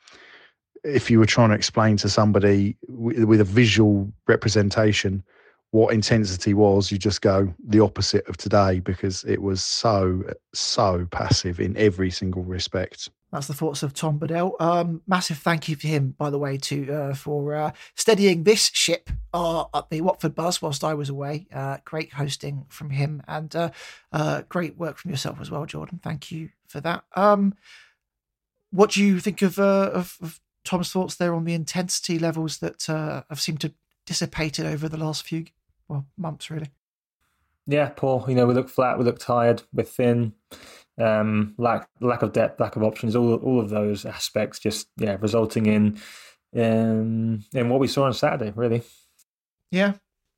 [0.83, 5.23] if you were trying to explain to somebody with, with a visual representation
[5.71, 10.23] what intensity was, you just go the opposite of today because it was so,
[10.53, 13.09] so passive in every single respect.
[13.31, 14.55] That's the thoughts of Tom Bedell.
[14.59, 18.71] Um, massive thank you for him, by the way, to uh, for uh, steadying this
[18.73, 21.47] ship uh, at the Watford Buzz whilst I was away.
[21.53, 23.71] Uh, great hosting from him and uh,
[24.13, 25.99] uh, great work from yourself as well, Jordan.
[26.01, 27.03] Thank you for that.
[27.15, 27.55] Um,
[28.71, 32.85] what do you think of, of, of Tom's thoughts there on the intensity levels that
[32.87, 33.73] have seemed to
[34.07, 35.45] dissipated over the last few
[35.87, 36.71] well months really.
[37.67, 38.25] Yeah, poor.
[38.27, 40.33] You know, we look flat, we look tired, we're thin,
[40.97, 43.15] um, lack lack of depth, lack of options.
[43.15, 45.99] All all of those aspects just yeah, resulting in
[46.55, 48.51] um, in what we saw on Saturday.
[48.55, 48.83] Really.
[49.71, 49.93] Yeah,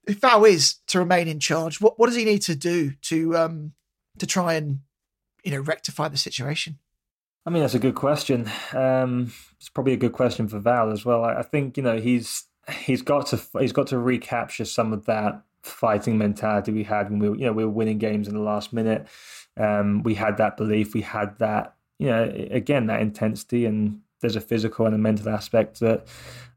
[0.07, 3.37] if Val is to remain in charge, what what does he need to do to
[3.37, 3.73] um
[4.17, 4.79] to try and
[5.43, 6.79] you know rectify the situation?
[7.45, 8.49] I mean, that's a good question.
[8.73, 11.23] Um, it's probably a good question for Val as well.
[11.23, 15.05] I, I think you know he's he's got to he's got to recapture some of
[15.05, 18.33] that fighting mentality we had when we were, you know we were winning games in
[18.33, 19.07] the last minute.
[19.59, 24.35] Um, we had that belief, we had that you know again that intensity, and there's
[24.35, 26.07] a physical and a mental aspect that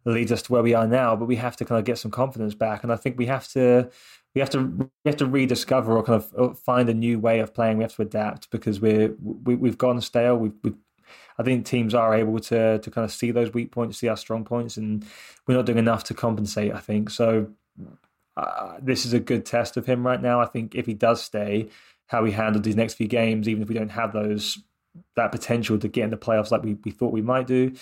[0.05, 1.17] leads us to where we are now.
[1.17, 3.49] But we have to kind of get some confidence back, and I think we have
[3.49, 3.91] to
[4.35, 7.53] we have to we have to rediscover or kind of find a new way of
[7.53, 7.79] playing.
[7.79, 10.37] We have to adapt because we're we, we have gone stale.
[10.37, 10.77] We've, we've
[11.39, 14.17] I think teams are able to to kind of see those weak points, see our
[14.17, 15.05] strong points, and
[15.47, 16.73] we're not doing enough to compensate.
[16.73, 17.49] I think so.
[18.37, 20.41] Uh, this is a good test of him right now.
[20.41, 21.69] I think if he does stay,
[22.07, 24.59] how he handled these next few games, even if we don't have those
[25.17, 27.75] that potential to get in the playoffs like we, we thought we might do,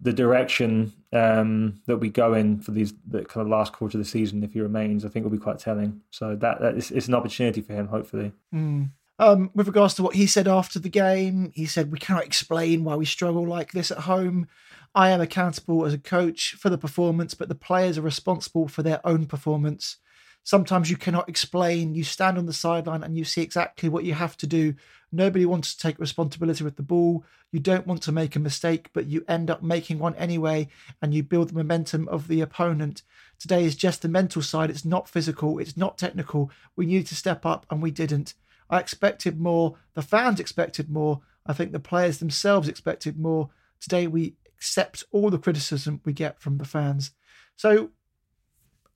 [0.00, 4.04] the direction um, that we go in for these the kind of last quarter of
[4.04, 6.02] the season, if he remains, I think will be quite telling.
[6.10, 8.32] So that, that is, it's an opportunity for him, hopefully.
[8.54, 8.90] Mm.
[9.18, 12.82] Um, with regards to what he said after the game, he said, We cannot explain
[12.82, 14.48] why we struggle like this at home.
[14.94, 18.82] I am accountable as a coach for the performance, but the players are responsible for
[18.82, 19.96] their own performance.
[20.44, 21.94] Sometimes you cannot explain.
[21.94, 24.74] You stand on the sideline and you see exactly what you have to do.
[25.10, 27.24] Nobody wants to take responsibility with the ball.
[27.52, 30.68] You don't want to make a mistake, but you end up making one anyway,
[31.00, 33.02] and you build the momentum of the opponent.
[33.38, 34.68] Today is just the mental side.
[34.68, 35.58] It's not physical.
[35.58, 36.50] It's not technical.
[36.76, 38.34] We need to step up, and we didn't.
[38.68, 39.76] I expected more.
[39.94, 41.20] The fans expected more.
[41.46, 43.50] I think the players themselves expected more.
[43.80, 47.10] Today, we accept all the criticism we get from the fans.
[47.56, 47.90] So,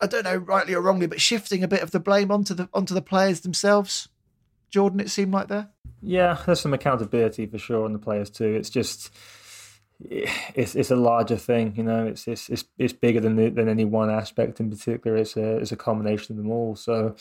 [0.01, 2.69] I don't know, rightly or wrongly, but shifting a bit of the blame onto the
[2.73, 4.09] onto the players themselves.
[4.71, 5.71] Jordan, it seemed like there.
[6.01, 8.55] Yeah, there's some accountability for sure on the players too.
[8.55, 9.13] It's just
[9.99, 12.07] it's it's a larger thing, you know.
[12.07, 15.17] It's it's it's, it's bigger than the, than any one aspect in particular.
[15.17, 16.77] It's a it's a combination of them all.
[16.77, 17.17] So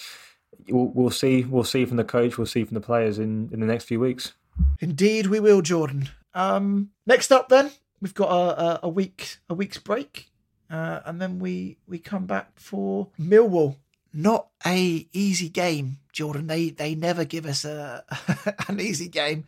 [0.70, 1.44] we'll, we'll see.
[1.44, 2.38] We'll see from the coach.
[2.38, 4.34] We'll see from the players in, in the next few weeks.
[4.80, 6.10] Indeed, we will, Jordan.
[6.36, 7.72] Um, next up, then
[8.06, 10.30] we've got a, a, a week a week's break,
[10.70, 13.78] uh, and then we we come back for Millwall.
[14.14, 16.46] Not a easy game, Jordan.
[16.46, 18.04] They they never give us a
[18.68, 19.46] an easy game.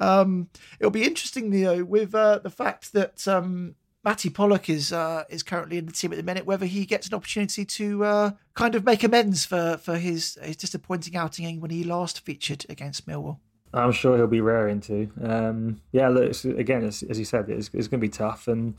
[0.00, 0.48] Um,
[0.80, 5.44] it'll be interesting, though, with uh, the fact that um, Mattie Pollock is uh, is
[5.44, 6.44] currently in the team at the minute.
[6.44, 10.56] Whether he gets an opportunity to uh, kind of make amends for for his his
[10.56, 13.38] disappointing outing when he last featured against Millwall.
[13.74, 15.10] I'm sure he'll be raring to.
[15.22, 18.48] Um, yeah, look, it's, again, as, as you said, it's, it's going to be tough,
[18.48, 18.74] and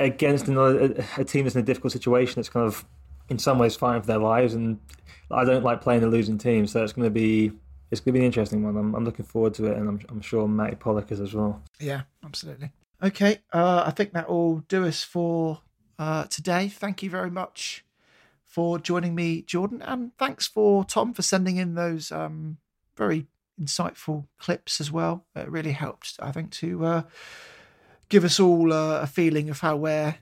[0.00, 2.84] against another a, a team that's in a difficult situation, it's kind of
[3.28, 4.54] in some ways fighting for their lives.
[4.54, 4.78] And
[5.30, 7.52] I don't like playing a losing team, so it's going to be
[7.90, 8.76] it's going to be an interesting one.
[8.76, 11.62] I'm, I'm looking forward to it, and I'm, I'm sure Mattie Pollock is as well.
[11.78, 12.72] Yeah, absolutely.
[13.02, 15.60] Okay, uh, I think that will do us for
[15.98, 16.68] uh, today.
[16.68, 17.84] Thank you very much
[18.44, 22.56] for joining me, Jordan, and thanks for Tom for sending in those um,
[22.96, 23.26] very
[23.60, 25.24] insightful clips as well.
[25.34, 27.02] It really helped, I think, to uh,
[28.08, 30.18] give us all uh, a feeling of how where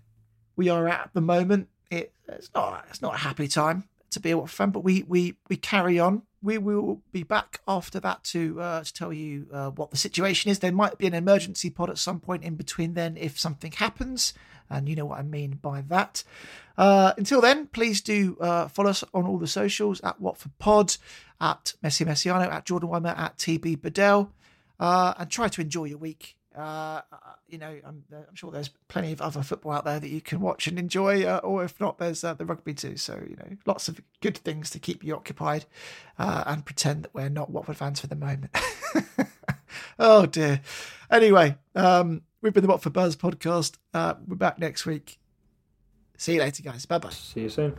[0.57, 1.69] we are at the moment.
[1.91, 5.03] It, it's not it's not a happy time to be a Watford fan, but we
[5.03, 6.23] we we carry on.
[6.43, 10.51] We will be back after that to uh, to tell you uh, what the situation
[10.51, 10.59] is.
[10.59, 14.35] There might be an emergency pod at some point in between then if something happens,
[14.71, 16.25] and you know what I mean by that.
[16.77, 20.97] Uh, until then, please do uh, follow us on all the socials at Watford Pod,
[21.41, 24.33] at Messi Messiano, at Jordan Weimer, at TB Bedell,
[24.81, 26.37] uh, and try to enjoy your week.
[26.57, 27.01] Uh,
[27.49, 30.41] you know, I'm, I'm, sure there's plenty of other football out there that you can
[30.41, 32.97] watch and enjoy, uh, or if not, there's uh, the rugby too.
[32.97, 35.65] So you know, lots of good things to keep you occupied
[36.17, 38.57] uh, and pretend that we're not Watford fans for the moment.
[39.99, 40.61] oh dear.
[41.11, 43.79] Anyway, um, we've been the Watford Buzz podcast.
[43.93, 45.19] Uh, we're back next week.
[46.17, 46.87] See you later, guys.
[46.87, 47.11] Bye bye.
[47.11, 47.75] See you soon.